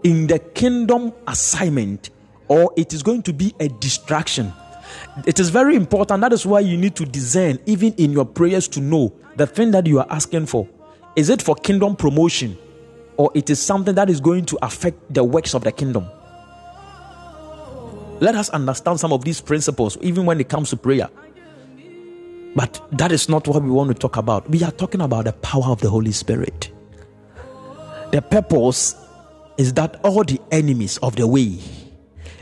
[0.04, 2.10] in the kingdom assignment
[2.48, 4.54] or it is going to be a distraction.
[5.26, 6.22] It is very important.
[6.22, 9.72] That is why you need to discern, even in your prayers, to know the thing
[9.72, 10.68] that you are asking for.
[11.16, 12.58] Is it for kingdom promotion
[13.18, 16.06] or it is something that is going to affect the works of the kingdom?
[18.20, 21.10] Let us understand some of these principles, even when it comes to prayer.
[22.56, 24.50] But that is not what we want to talk about.
[24.50, 26.72] We are talking about the power of the Holy Spirit.
[28.12, 28.96] The purpose
[29.58, 31.60] is that all the enemies of the way,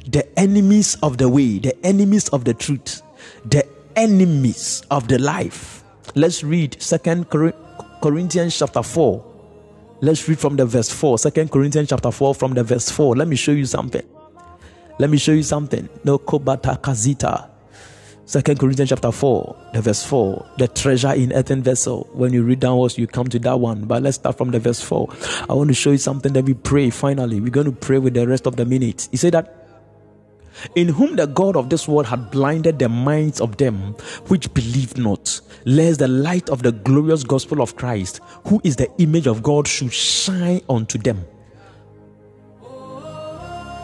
[0.07, 3.01] the enemies of the way, the enemies of the truth,
[3.45, 3.65] the
[3.95, 5.83] enemies of the life.
[6.15, 7.29] Let's read Second
[8.01, 9.31] Corinthians chapter 4.
[10.01, 11.17] Let's read from the verse 4.
[11.17, 13.15] Second Corinthians chapter 4 from the verse 4.
[13.15, 14.03] Let me show you something.
[14.99, 15.89] Let me show you something.
[16.03, 17.49] No kobata kazita.
[18.25, 22.07] Second Corinthians chapter 4, the verse 4, the treasure in earthen vessel.
[22.13, 23.83] When you read downwards, you come to that one.
[23.83, 25.09] But let's start from the verse 4.
[25.49, 27.41] I want to show you something that we pray finally.
[27.41, 29.09] We're going to pray with the rest of the minutes.
[29.11, 29.63] He said that
[30.75, 33.93] in whom the God of this world had blinded the minds of them
[34.27, 38.89] which believe not, lest the light of the glorious gospel of Christ, who is the
[38.99, 41.25] image of God, should shine unto them.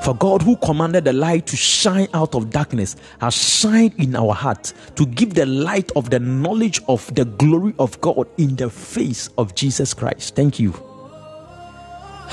[0.09, 4.33] For God, who commanded the light to shine out of darkness, has shined in our
[4.33, 8.71] hearts to give the light of the knowledge of the glory of God in the
[8.71, 10.35] face of Jesus Christ.
[10.35, 10.71] Thank you.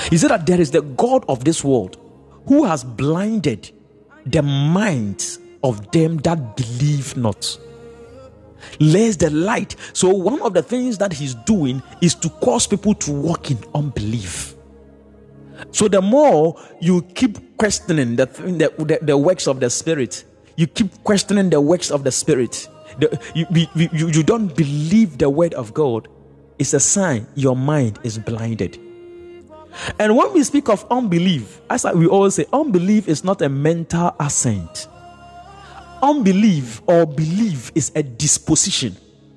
[0.09, 1.97] He said that there is the God of this world
[2.47, 3.69] who has blinded
[4.25, 7.59] the minds of them that believe not.
[8.79, 9.75] lays the light.
[9.93, 13.59] So, one of the things that he's doing is to cause people to walk in
[13.75, 14.55] unbelief.
[15.69, 20.23] So, the more you keep questioning the, the, the, the works of the Spirit,
[20.55, 22.67] you keep questioning the works of the Spirit,
[22.99, 26.07] the, you, you, you, you don't believe the word of God,
[26.59, 28.79] it's a sign your mind is blinded.
[29.99, 34.15] And when we speak of unbelief, as we always say, unbelief is not a mental
[34.19, 34.87] assent.
[36.01, 38.95] Unbelief or belief is a disposition.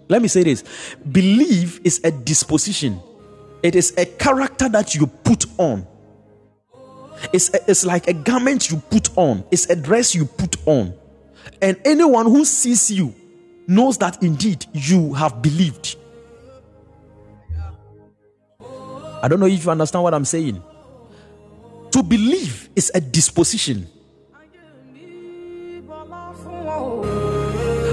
[0.09, 0.65] Let me say this
[1.13, 3.01] belief is a disposition,
[3.63, 5.87] it is a character that you put on.
[7.33, 10.95] It's, a, it's like a garment you put on, it's a dress you put on.
[11.63, 13.15] And anyone who sees you
[13.67, 15.97] knows that indeed you have believed.
[19.23, 20.63] I don't know if you understand what I'm saying.
[21.93, 23.87] To believe is a disposition.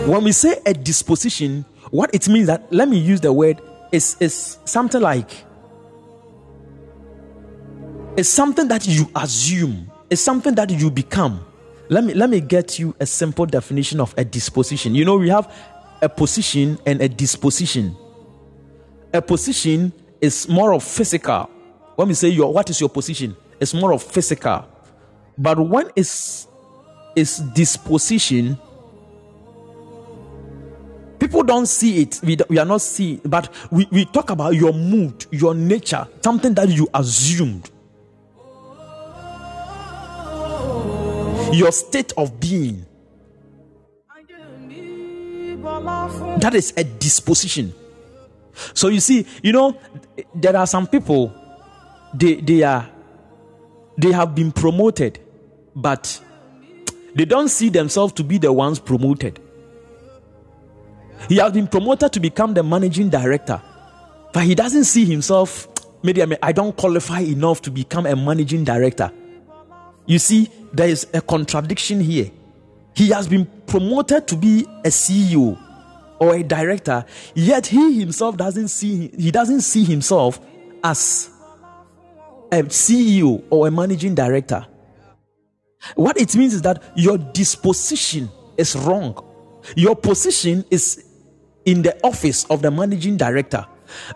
[0.06, 4.16] When we say a disposition, what it means that let me use the word is
[4.20, 5.30] is something like
[8.18, 11.46] it's something that you assume, it's something that you become.
[11.90, 14.96] Let me let me get you a simple definition of a disposition.
[14.96, 15.54] You know, we have
[16.02, 17.96] a position and a disposition.
[19.14, 21.50] A position is more of physical.
[21.96, 24.66] When we say your what is your position, it's more of physical.
[25.38, 26.48] But when it's
[27.16, 28.58] is disposition,
[31.20, 32.20] people don't see it.
[32.24, 36.54] We, we are not seeing, but we, we talk about your mood, your nature, something
[36.56, 37.72] that you assumed.
[41.54, 42.86] Your state of being.
[46.40, 47.74] That is a disposition.
[48.74, 49.80] So you see, you know,
[50.34, 51.34] there are some people
[52.14, 52.90] they they are
[53.98, 55.20] they have been promoted,
[55.76, 56.22] but
[57.16, 59.40] they don't see themselves to be the ones promoted.
[61.30, 63.62] He has been promoted to become the managing director,
[64.34, 65.68] but he doesn't see himself.
[66.04, 69.12] Maybe I, mean, I don't qualify enough to become a managing director.
[70.08, 72.32] You see, there is a contradiction here.
[72.96, 75.58] He has been promoted to be a CEO,
[76.20, 77.06] or a director,
[77.36, 80.40] yet he himself doesn't see he doesn't see himself
[80.84, 81.30] as
[82.52, 84.66] a CEO or a managing director.
[85.96, 89.24] What it means is that your disposition is wrong.
[89.76, 91.06] Your position is
[91.66, 93.66] in the office of the managing director,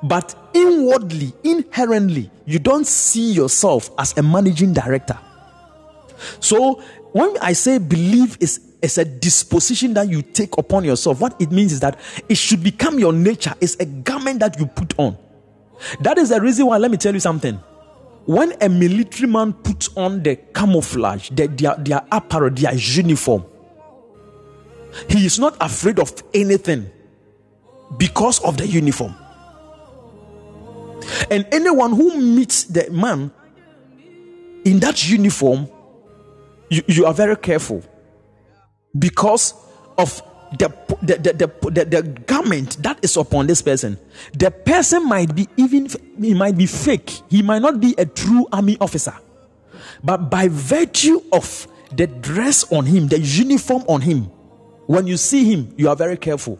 [0.01, 5.19] but inwardly, inherently, you don't see yourself as a managing director.
[6.39, 6.81] So,
[7.11, 11.21] when I say believe is it's a disposition that you take upon yourself.
[11.21, 13.53] What it means is that it should become your nature.
[13.61, 15.17] It's a garment that you put on.
[15.99, 17.55] That is the reason why, let me tell you something.
[18.25, 23.45] When a military man puts on the camouflage, their, their, their apparel, their uniform,
[25.09, 26.89] he is not afraid of anything
[27.97, 29.15] because of the uniform.
[31.29, 33.31] And anyone who meets the man
[34.65, 35.67] in that uniform,
[36.71, 37.83] you, you are very careful
[38.97, 39.53] because
[39.97, 40.23] of
[40.57, 40.69] the
[41.01, 43.97] the, the, the, the, garment that is upon this person.
[44.33, 45.89] The person might be even,
[46.19, 47.21] he might be fake.
[47.29, 49.13] He might not be a true army officer.
[50.03, 54.25] But by virtue of the dress on him, the uniform on him,
[54.87, 56.59] when you see him, you are very careful.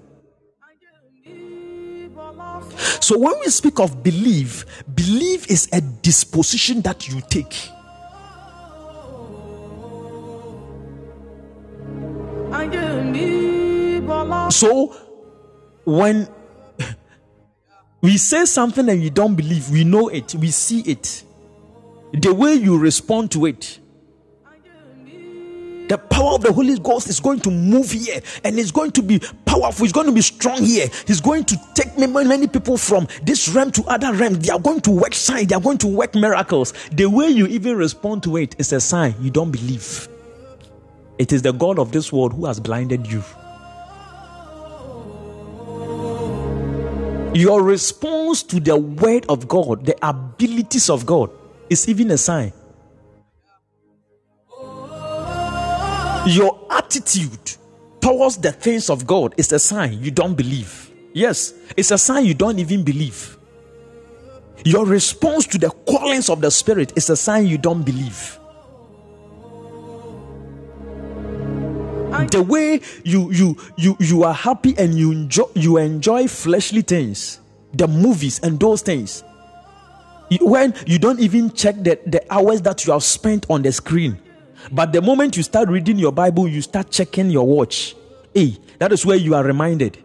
[3.00, 4.66] So when we speak of belief,
[4.96, 7.70] belief is a disposition that you take.
[14.52, 14.96] So
[15.86, 16.28] when
[18.02, 21.24] we say something and you don't believe, we know it, we see it.
[22.14, 23.80] The way you respond to it.
[25.88, 29.02] The power of the Holy Ghost is going to move here and it's going to
[29.02, 29.84] be powerful.
[29.84, 30.88] It's going to be strong here.
[31.06, 34.36] He's going to take many, people from this realm to other realm.
[34.36, 36.74] They are going to work signs, they are going to work miracles.
[36.92, 40.08] The way you even respond to it is a sign you don't believe.
[41.22, 43.24] It is the God of this world who has blinded you.
[47.36, 51.30] Your response to the word of God, the abilities of God,
[51.70, 52.52] is even a sign.
[56.26, 57.52] Your attitude
[58.00, 60.90] towards the things of God is a sign you don't believe.
[61.14, 63.38] Yes, it's a sign you don't even believe.
[64.66, 68.40] Your response to the callings of the Spirit is a sign you don't believe.
[72.12, 77.40] The way you you you you are happy and you enjoy you enjoy fleshly things
[77.74, 79.24] the movies and those things
[80.40, 84.18] when you don't even check the, the hours that you have spent on the screen.
[84.72, 87.96] But the moment you start reading your bible you start checking your watch.
[88.34, 89.98] Hey that is where you are reminded.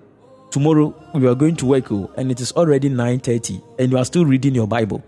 [0.51, 4.05] Tomorrow you are going to work oh, and it is already 9.30 and you are
[4.05, 5.03] still reading your bible.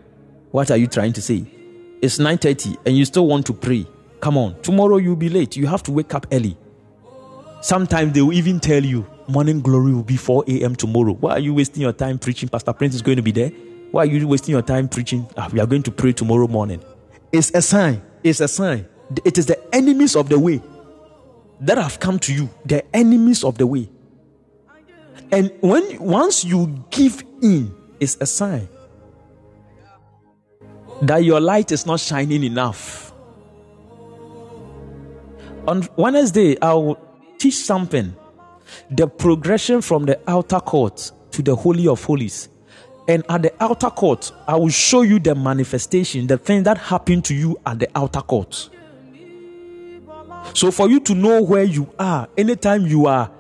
[0.51, 1.45] What are you trying to say?
[2.03, 3.87] It's 9.30 and you still want to pray.
[4.21, 4.61] Come on.
[4.63, 5.57] Tomorrow you'll be late.
[5.57, 6.57] You have to wake up early
[7.61, 11.13] sometimes they will even tell you morning glory will be 4 a.m tomorrow.
[11.13, 12.49] Why are you wasting your time preaching?
[12.49, 13.51] Pastor prince is going to be there.
[13.91, 15.29] Why are you wasting your time preaching?
[15.37, 16.83] Ah, we are going to pray tomorrow morning.
[17.33, 18.03] It's a sign.
[18.23, 18.87] It's a sign.
[19.25, 20.63] It is the enemies of the way
[21.61, 22.51] that have come to you.
[22.67, 23.89] The enemies of the way.
[25.31, 28.69] And when once you give in, it's a sign
[31.03, 33.13] that your light is not shining enough.
[35.67, 36.99] On Wednesday, I'll
[37.39, 38.15] teach something
[38.91, 42.49] the progression from the outer court to the Holy of Holies.
[43.07, 47.25] And at the outer court, I will show you the manifestation, the thing that happened
[47.27, 48.69] to you at the outer court.
[50.55, 53.31] So, for you to know where you are, anytime you are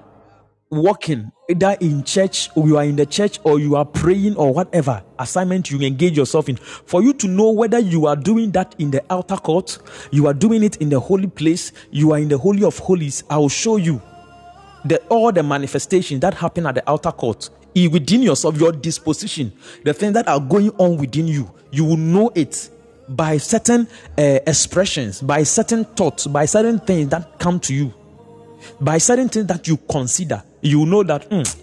[0.70, 4.52] walking either in church or you are in the church or you are praying or
[4.52, 8.74] whatever assignment you engage yourself in for you to know whether you are doing that
[8.78, 9.78] in the outer court
[10.10, 13.24] you are doing it in the holy place you are in the holy of holies
[13.30, 14.00] i will show you
[14.84, 17.50] the all the manifestations that happen at the outer court
[17.86, 19.52] within yourself your disposition
[19.84, 21.48] the things that are going on within you.
[21.70, 22.70] You will know it
[23.08, 23.86] by certain
[24.18, 27.94] uh, expressions by certain thoughts by certain things that come to you
[28.80, 31.56] by certain things that you consider, you know that mm,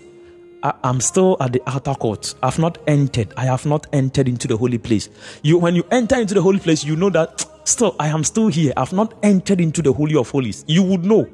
[0.63, 2.33] I, am still at the outer court.
[2.41, 3.33] I've not entered.
[3.37, 5.09] I have not entered into the holy place.
[5.43, 8.47] You, when you enter into the holy place, you know that still I am still
[8.47, 8.73] here.
[8.75, 10.63] I've not entered into the holy of holies.
[10.67, 11.29] You would know.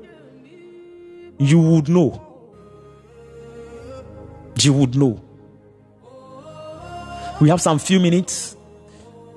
[1.38, 2.27] You would know.
[4.59, 5.21] You would know.
[7.39, 8.55] We have some few minutes,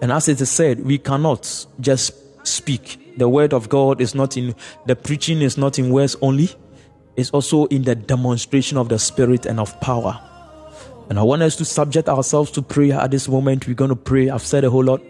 [0.03, 2.13] and as it is said, we cannot just
[2.47, 4.55] speak the word of God is not in
[4.87, 6.51] the preaching is not in words only,
[7.17, 10.21] it's also in the demonstration of the spirit and of power.
[11.09, 13.67] And I want us to subject ourselves to prayer at this moment.
[13.67, 14.31] We're going to pray.
[14.31, 15.03] I've said a whole lot,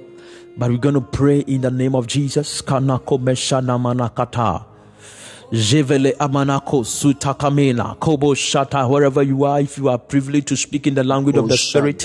[0.57, 2.61] but we're going to pray in the name of Jesus.
[5.55, 10.95] Jevele Amanako Sutakamena Kobo Shata, wherever you are, if you are privileged to speak in
[10.95, 12.05] the language of the Spirit,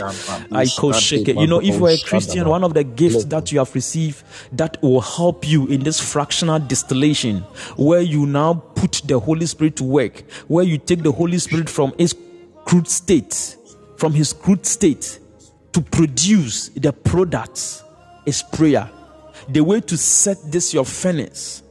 [0.52, 1.36] I shake it.
[1.36, 4.24] You know, if you are a Christian, one of the gifts that you have received
[4.52, 7.40] that will help you in this fractional distillation,
[7.76, 11.70] where you now put the Holy Spirit to work, where you take the Holy Spirit
[11.70, 12.14] from its
[12.66, 13.58] crude state,
[13.98, 15.20] from his crude state,
[15.74, 17.84] to produce the products
[18.28, 18.90] is prayer.
[19.48, 21.64] The way to set this your furnace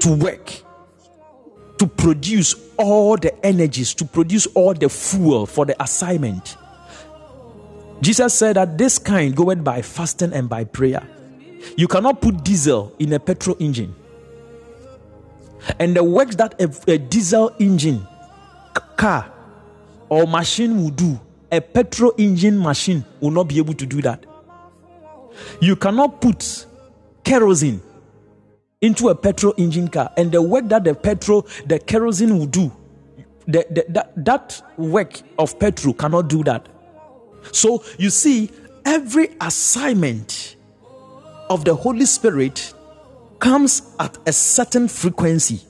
[0.00, 0.64] to work
[1.78, 6.56] to produce all the energies, to produce all the fuel for the assignment.
[8.00, 11.06] Jesus said that this kind goeth by fasting and by prayer.
[11.76, 13.94] You cannot put diesel in a petrol engine.
[15.78, 18.06] And the works that a, a diesel engine,
[18.96, 19.32] car,
[20.08, 21.18] or machine will do,
[21.50, 24.26] a petrol engine machine will not be able to do that.
[25.60, 26.66] You cannot put
[27.24, 27.80] kerosene
[28.80, 32.72] into a petrol engine car and the work that the petrol, the kerosene will do,
[33.46, 36.68] the, the, that, that work of petrol cannot do that.
[37.52, 38.50] So you see,
[38.84, 40.56] every assignment
[41.50, 42.72] of the Holy Spirit
[43.38, 45.60] comes at a certain frequency.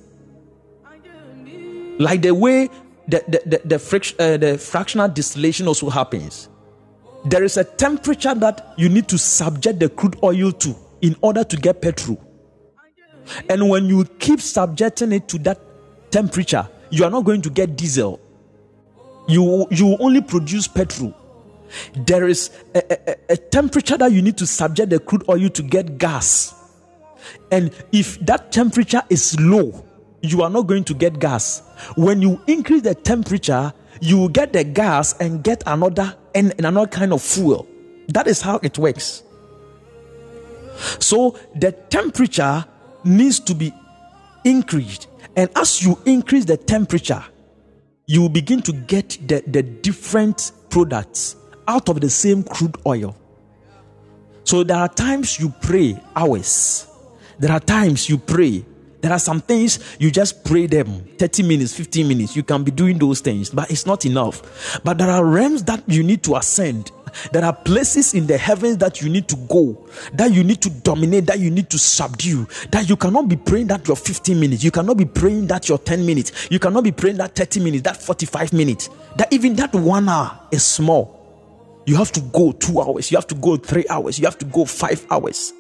[1.99, 2.69] Like the way
[3.07, 6.49] the, the, the, the, uh, the fractional distillation also happens.
[7.25, 11.45] There is a temperature that you need to subject the crude oil to in order
[11.45, 12.21] to get petrol.
[13.49, 15.61] And when you keep subjecting it to that
[16.11, 18.21] temperature, you are not going to get diesel.
[19.29, 21.15] You, you only produce petrol.
[21.95, 25.63] There is a, a, a temperature that you need to subject the crude oil to
[25.63, 26.55] get gas.
[27.51, 29.85] And if that temperature is low,
[30.21, 31.63] you are not going to get gas.
[31.97, 36.87] When you increase the temperature, you will get the gas and get another and another
[36.87, 37.67] kind of fuel.
[38.09, 39.23] That is how it works.
[40.99, 42.65] So the temperature
[43.05, 43.73] needs to be
[44.45, 45.09] increased.
[45.37, 47.25] And as you increase the temperature,
[48.07, 51.37] you begin to get the, the different products
[51.67, 53.17] out of the same crude oil.
[54.45, 56.87] So there are times you pray hours.
[57.39, 58.65] There are times you pray.
[59.01, 62.37] There are some things you just pray them 30 minutes, 15 minutes.
[62.37, 64.81] You can be doing those things, but it's not enough.
[64.85, 66.91] But there are realms that you need to ascend
[67.33, 70.71] there are places in the heavens that you need to go, that you need to
[70.71, 74.65] dominate, that you need to subdue, that you cannot be praying that your 15 minutes,
[74.65, 77.83] you cannot be praying that your 10 minutes, you cannot be praying that 30 minutes,
[77.83, 81.21] that 45 minutes, that even that one hour is small.
[81.87, 84.47] You have to go two hours, you have to go three hours, you have to
[84.47, 85.53] go five hours.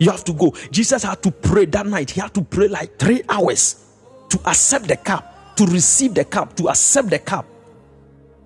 [0.00, 0.54] You have to go.
[0.70, 3.84] Jesus had to pray that night, he had to pray like three hours
[4.30, 7.44] to accept the cup to receive the cup, to accept the cup.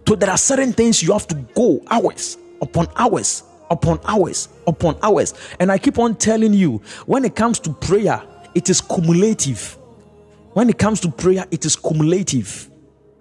[0.07, 4.99] So there are certain things you have to go hours upon hours upon hours upon
[5.03, 5.35] hours.
[5.59, 8.23] And I keep on telling you, when it comes to prayer,
[8.55, 9.77] it is cumulative.
[10.53, 12.69] When it comes to prayer, it is cumulative.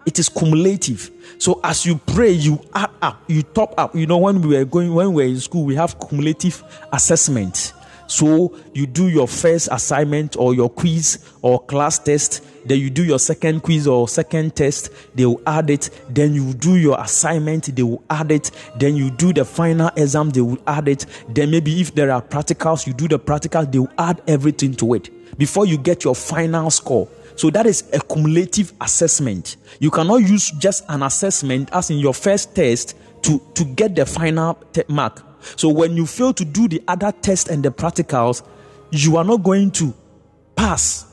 [0.06, 1.10] It is cumulative.
[1.38, 3.96] So as you pray, you add up, you top up.
[3.96, 7.74] You know, when we were going, when we were in school, we have cumulative assessment.
[8.08, 13.04] So you do your first assignment or your quiz or class test, then you do
[13.04, 15.90] your second quiz or second test, they will add it.
[16.10, 18.52] Then you do your assignment, they will add it.
[18.78, 21.06] Then you do the final exam, they will add it.
[21.30, 24.94] Then maybe if there are practicals, you do the practical, they will add everything to
[24.94, 27.08] it before you get your final score.
[27.36, 29.56] So that is a cumulative assessment.
[29.80, 34.06] You cannot use just an assessment as in your first test to, to get the
[34.06, 35.24] final te- mark.
[35.56, 38.44] So when you fail to do the other test and the practicals,
[38.92, 39.94] you are not going to
[40.56, 41.11] pass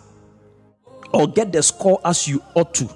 [1.12, 2.88] or get the score as you ought to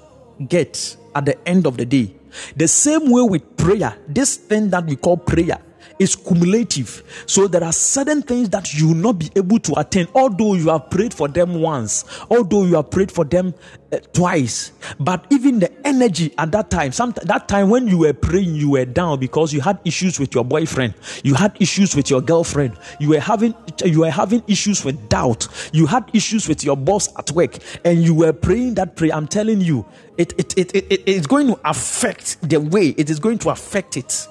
[0.47, 2.13] get at the end of the day.
[2.55, 5.59] The same way with prayer, this thing that we call prayer
[6.03, 7.01] is cumulative.
[7.25, 10.69] So there are certain things that you will not be able to attain, although you
[10.69, 13.53] have prayed for them once, although you have prayed for them
[13.91, 14.73] uh, twice.
[14.99, 18.71] But even the energy at that time, some that time when you were praying, you
[18.71, 20.93] were down because you had issues with your boyfriend,
[21.23, 23.55] you had issues with your girlfriend, you were having
[23.85, 28.03] you were having issues with doubt, you had issues with your boss at work, and
[28.03, 29.11] you were praying that prayer.
[29.13, 29.85] I'm telling you,
[30.17, 33.49] it it, it, it, it is going to affect the way it is going to
[33.49, 34.27] affect it.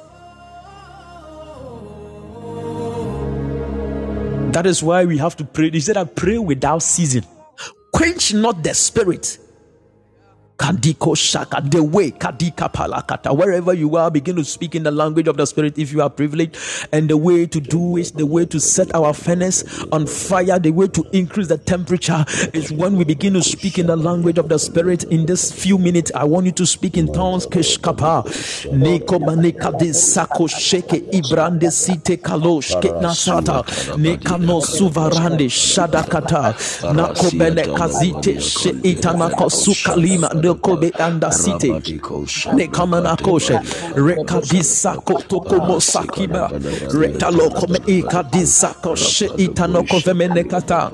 [4.53, 5.71] That is why we have to pray.
[5.71, 7.25] He said, I pray without ceasing.
[7.91, 9.39] Quench not the spirit.
[10.63, 13.37] Kadiko Shaka, the way, Kadika Palakata.
[13.37, 16.09] Wherever you are, begin to speak in the language of the Spirit if you are
[16.09, 16.57] privileged.
[16.93, 20.71] And the way to do is the way to set our furnace on fire, the
[20.71, 22.25] way to increase the temperature
[22.55, 25.03] is when we begin to speak in the language of the Spirit.
[25.05, 27.45] In this few minutes, I want you to speak in tongues.
[27.49, 28.23] Keshkapa,
[28.71, 33.65] Neko Maneka de Sako Sheke, Ibrande Site Kalosh, Ketnasata,
[33.97, 36.55] Nekano Suvarande, Shadakata,
[36.95, 41.69] Nakobene Kazite, Sheitanako Sukalima, Nekobe Anda Site,
[42.55, 43.59] Nekamana Koshe,
[43.95, 46.49] Rekadisa Kotokomo Sakiba,
[46.93, 50.91] Retaloko Meika Disako Sheitanoko Vemenekata,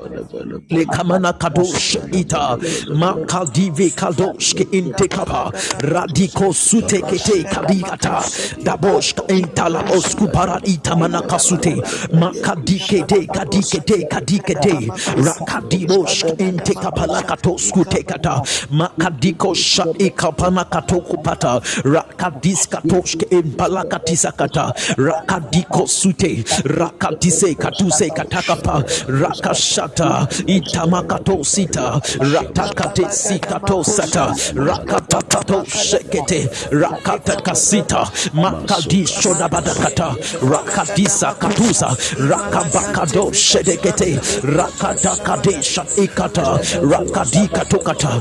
[0.69, 2.57] Nekamana Kadosh Ita,
[2.95, 8.21] Makadive Kadoshke Intekapa, Radiko Sutekete Kadigata,
[8.63, 11.75] Daboshka Intala Oskupara Itamana Kasute,
[12.13, 14.87] Makadike de Kadike de Kadike de,
[15.21, 18.41] Rakadiboshka Intekapalakato Skutekata,
[18.71, 31.99] Makadiko Sha Ikapana Katokupata, Rakadiska Toshke Impalakatisakata, Rakadiko Sute, Rakadise Katuse Katakapa, Rakashata, Itamakato Sita,
[32.19, 41.89] Ratakate Sikato Sata, Rakatakato Shekete, Rakatakasita, Makadi Shodabadakata, Rakadisa Katusa,
[42.29, 48.11] Rakabakado Shedekete, Rakatakade Shaikata, Rakadika Tokata,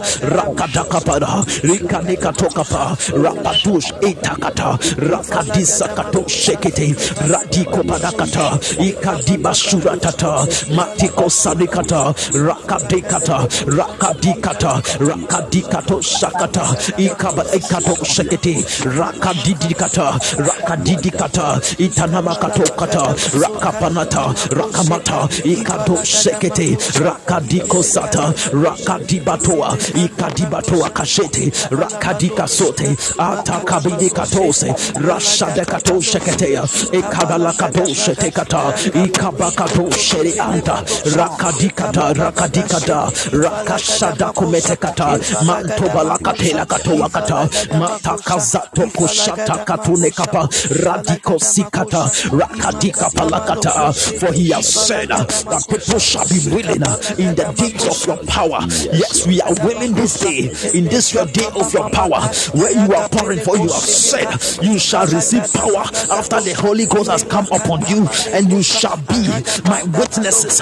[1.08, 6.94] Rakadakapada, Rikanika Tokapa, Rakatush Etakata, Rakadisa Kato Shekete,
[7.28, 18.54] Radiko Padakata, Ikadiba Suratata, Matiko Sadikata, Rakadikata, Rakadikata, Rakadikato Shakata, Ikaba Ekato Shekete,
[18.84, 32.88] Rakadidikata, Rakadidikata, Itanamakato Kata, Rakapanata, Rakamata, Ikato Shekete, Rakadiko Sata, Rakadibatoa, Ikadibatoa Kashete, Rakadika Sote,
[33.18, 34.68] Atakabidikatose,
[34.98, 38.72] Rashadekato Sheketea, Ekabalakato Shetekata,
[39.06, 40.82] Ikabakato Sheri Anta,
[41.14, 47.48] Rakadikata, Rakadikata, Rakashada Kumetekata, Mantobalakatela Katoakata,
[47.78, 50.48] Matakazato Kushata Katune Kapa,
[50.82, 56.82] Radiko Sikata, Rakadika Palakata, for he has said that people shall be willing
[57.22, 58.58] in the days of your power.
[58.92, 62.20] Yes, we are willing this day, in this your day of your power,
[62.54, 64.28] where you are pouring for you have said,
[64.62, 68.96] you shall receive power after the Holy Ghost has come upon you, and you shall
[69.08, 69.28] be
[69.68, 70.60] my witnesses.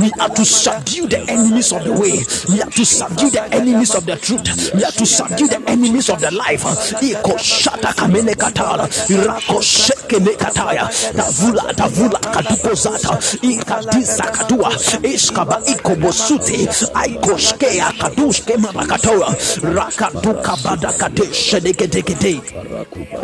[0.00, 3.94] We are to subdue the enemies of the way, we are to subdue the enemies
[3.94, 6.62] of the truth, we are to subdue the enemies of the life.
[11.76, 12.16] Tavula
[17.24, 19.28] koske akadus ke marakatoa
[19.76, 22.34] rakaduka badakate shedegedegede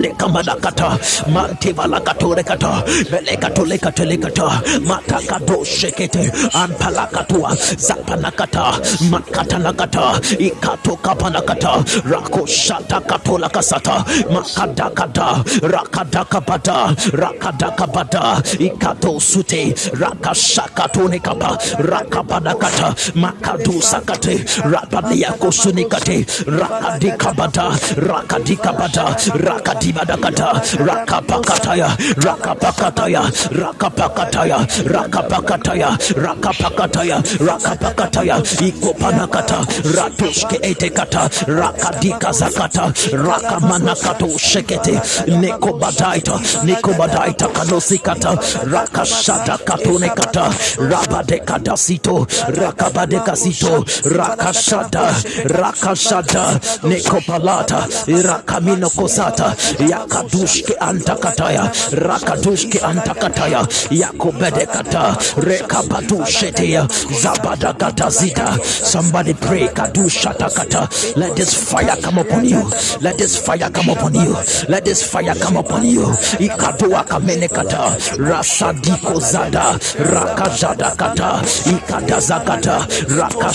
[0.03, 0.89] lekambadakata
[1.35, 2.73] mantivalakatorekata
[3.11, 4.49] belekatolekatelekata
[4.89, 6.33] matakado shekete
[6.63, 8.65] anpalakatua zapanakata
[9.11, 11.73] makatanakata ikatokapanakata
[12.11, 13.97] rakoshatakatolakasata
[14.35, 15.29] makadakada
[15.63, 16.79] rakadakabada
[17.13, 29.05] rakadakabada ikato sute rakasha katone kapa, rakabada kata, makadu makadusakate rabadiakosunikate rakadikabada rakadikabada
[29.35, 38.37] rakadibadakata rakapakataya rakapakataya rakapakataya rakapakataya rakapakataya rakapakataya
[38.67, 39.59] ikopanakata
[39.97, 48.39] ratuske etekata rakadika zakata rakamanakato shekete nekobadaita nekobadaita kanosikata
[48.73, 53.72] rakashata katonekata rabadekadasito rakabadekasito
[54.05, 57.87] rakashada rakashada nekopalata
[58.27, 59.55] rakamino kosata
[59.89, 66.87] yakadushke antakataya rakadushke antakataya yakobedekata rekabadusheteya
[67.23, 70.89] zabadakatazita somebody pray kadushatakata.
[71.17, 72.63] Let this fire come upon you.
[73.01, 74.35] Let this fire come upon you.
[74.69, 76.03] Let this fire come upon you.
[76.39, 82.87] Ikadua kamenekata rasadiko zada rakajadakata ikadazakata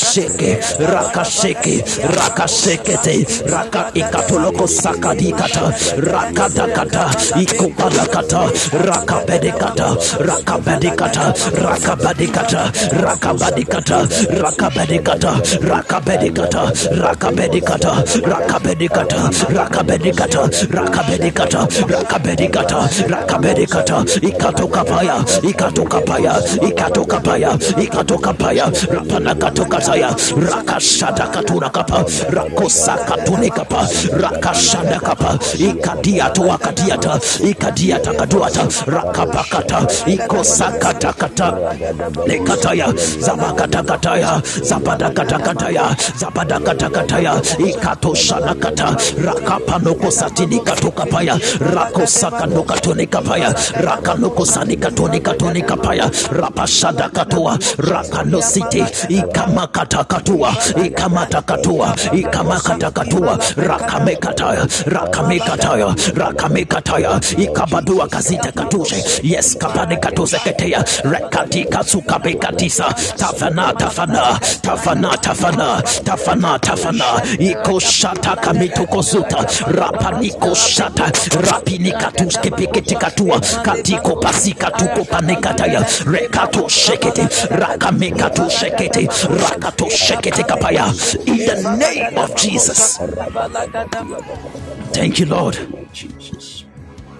[0.07, 1.83] rakasheke rakasheke
[2.17, 7.09] rakashekete raka ikatoloko sakadikata rakadakata
[7.41, 8.41] ikopadakata
[8.87, 9.87] rakabedekata
[10.19, 13.99] rakabedekata rakabedekata rakabedekata
[14.41, 15.31] rakabedekata
[15.71, 16.61] rakabedekata
[17.01, 17.91] rakabedekata
[18.31, 22.79] rakabedekata rakabedekata rakabedekata rakabedekata
[23.09, 25.15] rakabedekata ikatokapaya
[25.49, 26.33] ikatokapaya
[26.69, 27.51] ikatokapaya
[27.81, 28.65] ikatokapaya
[29.97, 37.19] Kataya, Rakashada Katuna Kapa, Rakosa Katune Kapa, Rakashada Kapa, Ikadiata Wakadiata,
[37.49, 41.51] Ikadiata Kaduata, Rakapakata, Ikosa Kata Kata,
[42.27, 51.35] Lekataya, Zabakata Kataya, Zabada Kata Kataya, Zabada Kata Kataya, Ikato Shana Kata, Rakapanoko Satini Katokapaya,
[51.59, 58.79] Rakosa Kanokatone Kapaya, Rakanoko Sanikatone Katone Kapaya, Rapashada Katoa, Rakano City,
[59.09, 60.55] Ikamaka ikamakatakatua
[60.85, 69.03] ikamatakatua ikamakatakatua rakamekataya rakamekataya rakamekataya ikabadua kazite katushe.
[69.23, 72.85] Yes kapanekatuseketeya rekatikasukabekatisa
[73.17, 77.05] tafana tafana tafana tafana tafana tafana.
[77.39, 81.11] Ikoshata kamitukozuta rapanikoshata
[81.51, 89.09] rapinikatuskepeketekatua katikopasikatukopanekataya rekatoshekete rakamekatoshekete
[89.71, 90.85] rakatoshekete kapaya
[91.27, 92.97] in the name of jesus.
[94.93, 95.55] Thank you lord.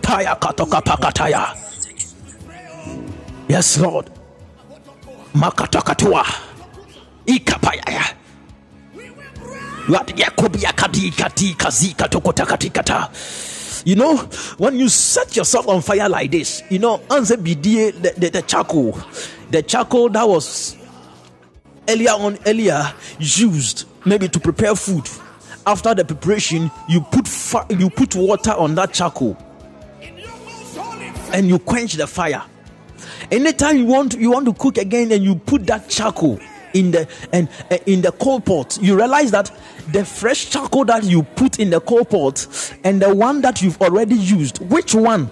[0.01, 1.55] Paya katokapakataya
[3.49, 4.09] yes lord.
[5.33, 6.25] Makatakatua.
[7.25, 8.15] Ikapayaya.
[13.85, 14.17] You know
[14.57, 17.93] when you set yourself on fire like this you know answer bda
[18.31, 18.99] the charcoal
[19.49, 20.75] the charcoal that was
[21.88, 25.07] earlier on earlier used maybe to prepare food.
[25.65, 27.27] After the preparation you put
[27.69, 29.38] you put water on that charcoal.
[31.34, 32.43] And you quench the fire.
[33.31, 36.39] Anytime you want you want to cook again and you put that charcoal
[36.73, 38.77] in the and uh, in the coal pot.
[38.81, 39.51] You realize that
[39.91, 42.47] the fresh charcoal that you put in the coal pot
[42.84, 45.26] and the one that you've already used which one?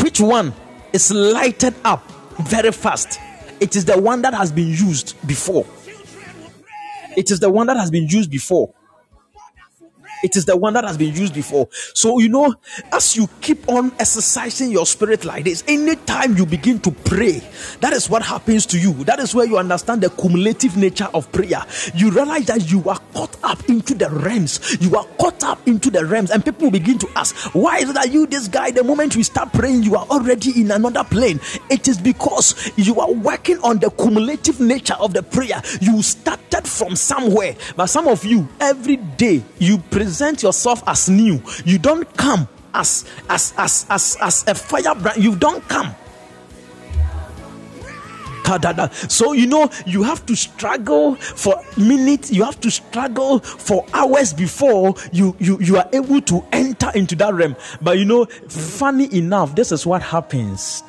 [0.00, 0.52] Which one
[0.92, 2.10] is lighted up
[2.40, 3.18] very fast
[3.62, 5.64] it is the one that has been used before.
[7.16, 8.74] It is the one that has been used before
[10.22, 11.68] it is the one that has been used before.
[11.94, 12.54] So, you know,
[12.92, 17.42] as you keep on exercising your spirit like this, anytime you begin to pray,
[17.80, 18.92] that is what happens to you.
[19.04, 21.64] That is where you understand the cumulative nature of prayer.
[21.94, 24.78] You realize that you are caught up into the realms.
[24.80, 27.94] You are caught up into the realms, and people begin to ask, Why is it
[27.94, 31.40] that you, this guy, the moment we start praying, you are already in another plane?
[31.70, 35.60] It is because you are working on the cumulative nature of the prayer.
[35.80, 41.42] You started from somewhere, but some of you, every day, you present yourself as new.
[41.64, 45.22] You don't come as as as as as a firebrand.
[45.22, 45.94] You don't come.
[49.08, 52.30] So you know you have to struggle for minutes.
[52.30, 57.16] You have to struggle for hours before you you you are able to enter into
[57.16, 57.56] that realm.
[57.80, 60.82] But you know, funny enough, this is what happens.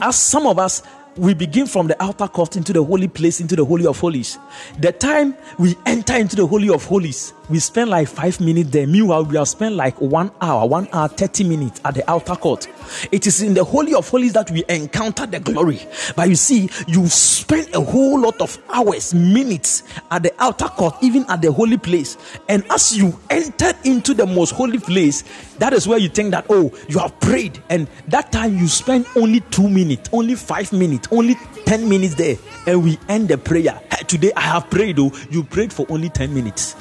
[0.00, 0.82] As some of us
[1.16, 4.38] we begin from the outer court into the holy place, into the holy of holies.
[4.78, 8.86] The time we enter into the holy of holies, we spend like five minutes there.
[8.86, 12.68] Meanwhile, we have spent like one hour, one hour, 30 minutes at the outer court.
[13.10, 15.80] It is in the holy of holies that we encounter the glory.
[16.14, 20.96] But you see, you spend a whole lot of hours, minutes at the outer court,
[21.02, 22.16] even at the holy place.
[22.48, 25.24] And as you enter into the most holy place,
[25.58, 27.62] that is where you think that, oh, you have prayed.
[27.70, 32.36] And that time you spend only two minutes, only five minutes, only 10 minutes there.
[32.66, 33.80] And we end the prayer.
[33.90, 35.12] Hey, today I have prayed, though.
[35.30, 36.76] You prayed for only 10 minutes.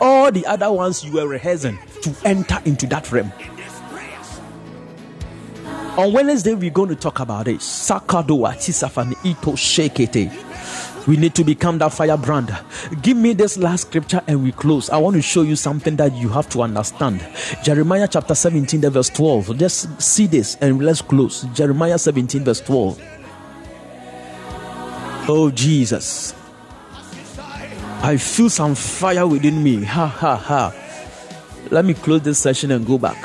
[0.00, 3.32] All the other ones you were rehearsing to enter into that realm.
[5.96, 7.58] On Wednesday, we're going to talk about it.
[7.58, 11.06] Sakadoa Tisafani Ito Shekete.
[11.06, 12.56] We need to become that firebrand.
[13.02, 14.90] Give me this last scripture and we close.
[14.90, 17.24] I want to show you something that you have to understand.
[17.62, 19.56] Jeremiah chapter 17, verse 12.
[19.58, 21.42] Just see this and let's close.
[21.54, 23.00] Jeremiah 17, verse 12.
[25.28, 26.34] Oh, Jesus.
[28.04, 29.82] I feel some fire within me.
[29.82, 30.74] Ha ha ha.
[31.70, 33.16] Let me close this session and go back.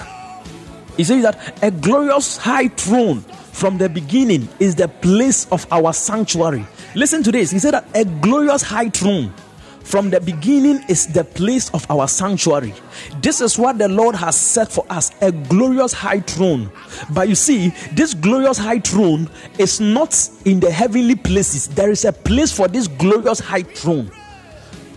[0.95, 3.19] He says that a glorious high throne
[3.51, 6.65] from the beginning is the place of our sanctuary.
[6.95, 7.51] Listen to this.
[7.51, 9.33] He said that a glorious high throne
[9.81, 12.73] from the beginning is the place of our sanctuary.
[13.21, 16.71] This is what the Lord has set for us a glorious high throne.
[17.09, 22.05] But you see, this glorious high throne is not in the heavenly places, there is
[22.05, 24.09] a place for this glorious high throne.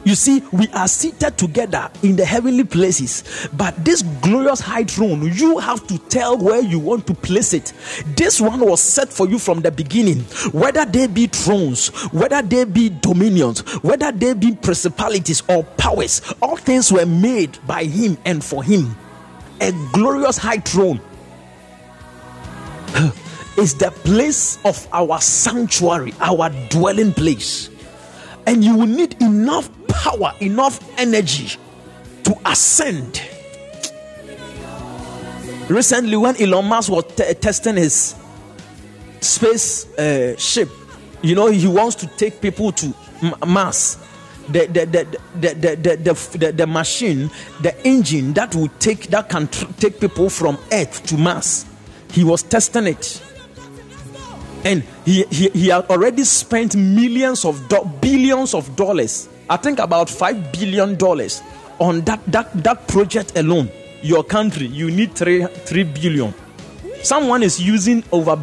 [0.04, 5.22] You see, we are seated together in the heavenly places, but this glorious high throne,
[5.32, 7.72] you have to tell where you want to place it.
[8.16, 10.20] This one was set for you from the beginning.
[10.52, 16.56] Whether they be thrones, whether they be dominions, whether they be principalities or powers, all
[16.56, 18.96] things were made by Him and for Him.
[19.60, 21.00] A glorious high throne
[23.56, 27.70] is the place of our sanctuary, our dwelling place.
[28.46, 31.58] And you will need enough power, enough energy
[32.24, 33.22] to ascend.
[35.68, 38.14] Recently, when Elon Musk was t- testing his
[39.20, 40.68] space uh, ship,
[41.22, 42.94] you know, he wants to take people to
[43.46, 43.98] Mars.
[44.48, 49.28] The the, the, the, the, the, the, the, machine, the engine that will take that
[49.28, 51.64] can tr- take people from Earth to Mars.
[52.10, 53.22] He was testing it
[54.64, 59.80] and he, he, he had already spent millions of do- billions of dollars I think
[59.80, 61.42] about five billion dollars
[61.78, 63.70] on that that that project alone.
[64.00, 66.32] Your country, you need three three billion.
[67.02, 68.42] Someone is using over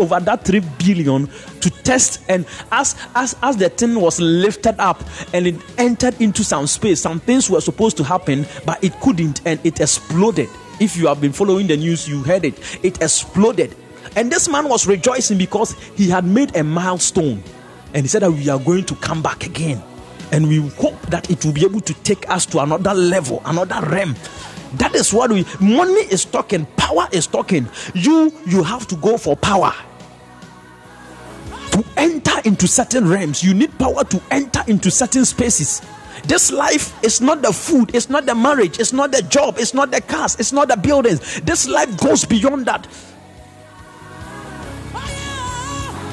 [0.00, 1.28] over that three billion
[1.60, 5.00] to test, and as as as the thing was lifted up
[5.32, 9.40] and it entered into some space, some things were supposed to happen, but it couldn't,
[9.46, 10.48] and it exploded.
[10.80, 12.58] If you have been following the news, you heard it.
[12.84, 13.76] It exploded,
[14.16, 17.44] and this man was rejoicing because he had made a milestone,
[17.94, 19.80] and he said that we are going to come back again
[20.32, 23.86] and we hope that it will be able to take us to another level, another
[23.88, 24.14] realm.
[24.74, 27.68] That is what we money is talking, power is talking.
[27.94, 29.72] You you have to go for power.
[31.72, 35.80] To enter into certain realms, you need power to enter into certain spaces.
[36.24, 39.72] This life is not the food, it's not the marriage, it's not the job, it's
[39.72, 41.40] not the cars, it's not the buildings.
[41.42, 42.86] This life goes beyond that.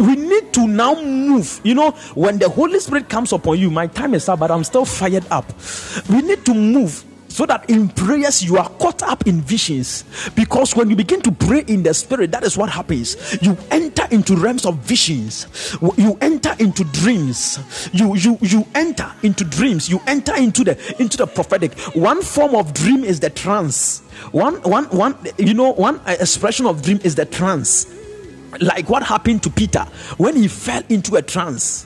[0.05, 1.59] We need to now move.
[1.63, 4.63] You know, when the Holy Spirit comes upon you, my time is up, but I'm
[4.63, 5.45] still fired up.
[6.09, 7.03] We need to move
[7.35, 10.05] so that in prayers you are caught up in visions.
[10.35, 13.17] Because when you begin to pray in the spirit that is what happens.
[13.41, 15.45] You enter into realms of visions.
[15.97, 17.59] You enter into dreams.
[17.91, 19.89] You you you enter into dreams.
[19.89, 21.77] You enter into the into the prophetic.
[21.93, 23.99] One form of dream is the trance.
[24.31, 27.85] One one one you know one expression of dream is the trance
[28.61, 29.85] like what happened to Peter
[30.17, 31.85] when he fell into a trance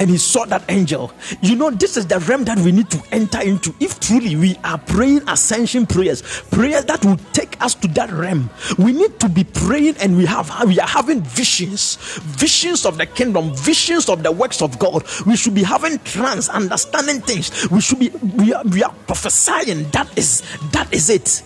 [0.00, 1.12] and he saw that angel.
[1.40, 3.74] You know, this is the realm that we need to enter into.
[3.80, 8.50] If truly we are praying ascension prayers, prayers that will take us to that realm,
[8.78, 13.06] we need to be praying and we have we are having visions, visions of the
[13.06, 15.04] kingdom, visions of the works of God.
[15.26, 17.70] We should be having trance, understanding things.
[17.70, 19.88] We should be we are, we are prophesying.
[19.90, 20.42] That is
[20.72, 21.42] that is it.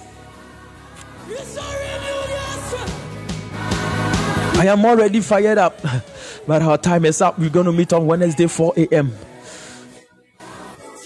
[4.58, 5.80] I am already fired up,
[6.46, 7.38] but our time is up.
[7.38, 9.12] We're going to meet on Wednesday, 4 a.m.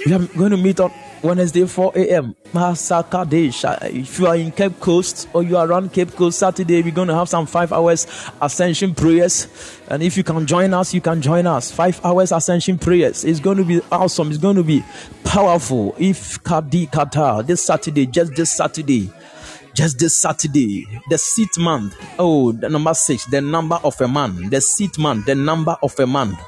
[0.04, 0.92] We are going to meet on
[1.22, 2.36] Wednesday, 4 a.m.
[2.54, 7.08] If you are in Cape Coast or you are around Cape Coast Saturday, we're going
[7.08, 8.06] to have some five hours
[8.42, 9.48] ascension prayers.
[9.88, 11.72] And if you can join us, you can join us.
[11.72, 13.24] Five hours ascension prayers.
[13.24, 14.28] It's going to be awesome.
[14.28, 14.84] It's going to be
[15.24, 15.94] powerful.
[15.98, 19.10] If Kadi Qatar this Saturday, just this Saturday,
[19.74, 21.96] Just this Saturday, the seat month.
[22.16, 24.48] Oh, the number six, the number of a man.
[24.48, 26.38] The seat month, the number of a man.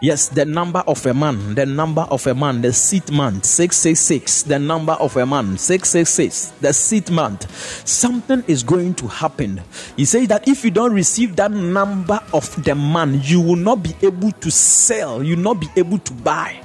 [0.00, 4.42] Yes, the number of a man, the number of a man, the seat month, 666,
[4.42, 7.50] the number of a man, 666, the seat month.
[7.88, 9.60] Something is going to happen.
[9.96, 13.82] He says that if you don't receive that number of the man, you will not
[13.82, 16.64] be able to sell, you will not be able to buy.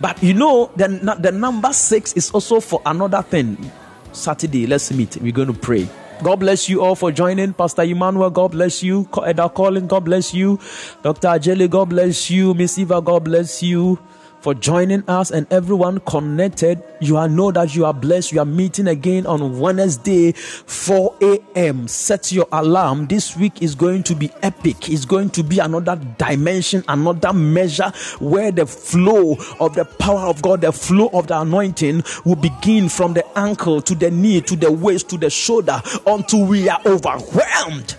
[0.00, 0.88] But you know, the,
[1.20, 3.70] the number six is also for another thing.
[4.16, 5.16] Saturday, let's meet.
[5.18, 5.88] We're going to pray.
[6.22, 7.52] God bless you all for joining.
[7.52, 9.08] Pastor Emmanuel, God bless you.
[9.28, 10.58] Eda Colin, God bless you.
[11.02, 11.28] Dr.
[11.28, 12.54] Ajeli, God bless you.
[12.54, 13.98] Miss Eva, God bless you
[14.46, 16.80] for joining us and everyone connected.
[17.00, 18.30] You are know that you are blessed.
[18.30, 21.88] You are meeting again on Wednesday, 4 a.m.
[21.88, 23.08] Set your alarm.
[23.08, 24.88] This week is going to be epic.
[24.88, 27.90] It's going to be another dimension, another measure
[28.20, 32.88] where the flow of the power of God, the flow of the anointing will begin
[32.88, 36.80] from the ankle to the knee, to the waist, to the shoulder until we are
[36.86, 37.96] overwhelmed.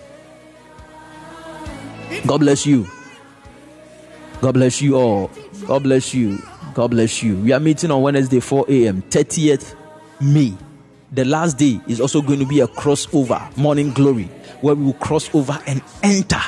[2.25, 2.87] God bless you.
[4.39, 5.29] God bless you all.
[5.67, 6.41] God bless you.
[6.73, 7.35] God bless you.
[7.35, 9.75] We are meeting on Wednesday, 4 a.m., 30th
[10.21, 10.53] May.
[11.11, 14.29] The last day is also going to be a crossover, morning glory,
[14.61, 16.41] where we will cross over and enter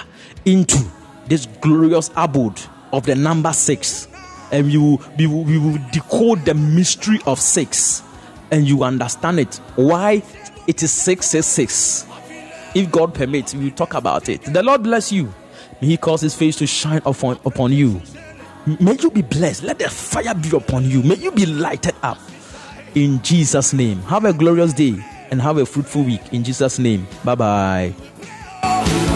[0.45, 0.79] into
[1.27, 2.61] this glorious abode
[2.93, 4.07] of the number six.
[4.53, 8.01] And we will, we will, we will decode the mystery of six.
[8.51, 9.57] And you understand it.
[9.75, 10.23] Why
[10.65, 12.07] it is 666.
[12.73, 14.43] If God permits, we will talk about it.
[14.43, 15.33] The Lord bless you.
[15.81, 18.01] May He cause His face to shine upon, upon you
[18.79, 19.63] May you be blessed.
[19.63, 21.01] Let the fire be upon you.
[21.01, 22.17] May you be lighted up.
[22.95, 23.99] In Jesus' name.
[24.03, 24.95] Have a glorious day
[25.31, 26.21] and have a fruitful week.
[26.31, 27.07] In Jesus' name.
[27.23, 29.15] Bye bye.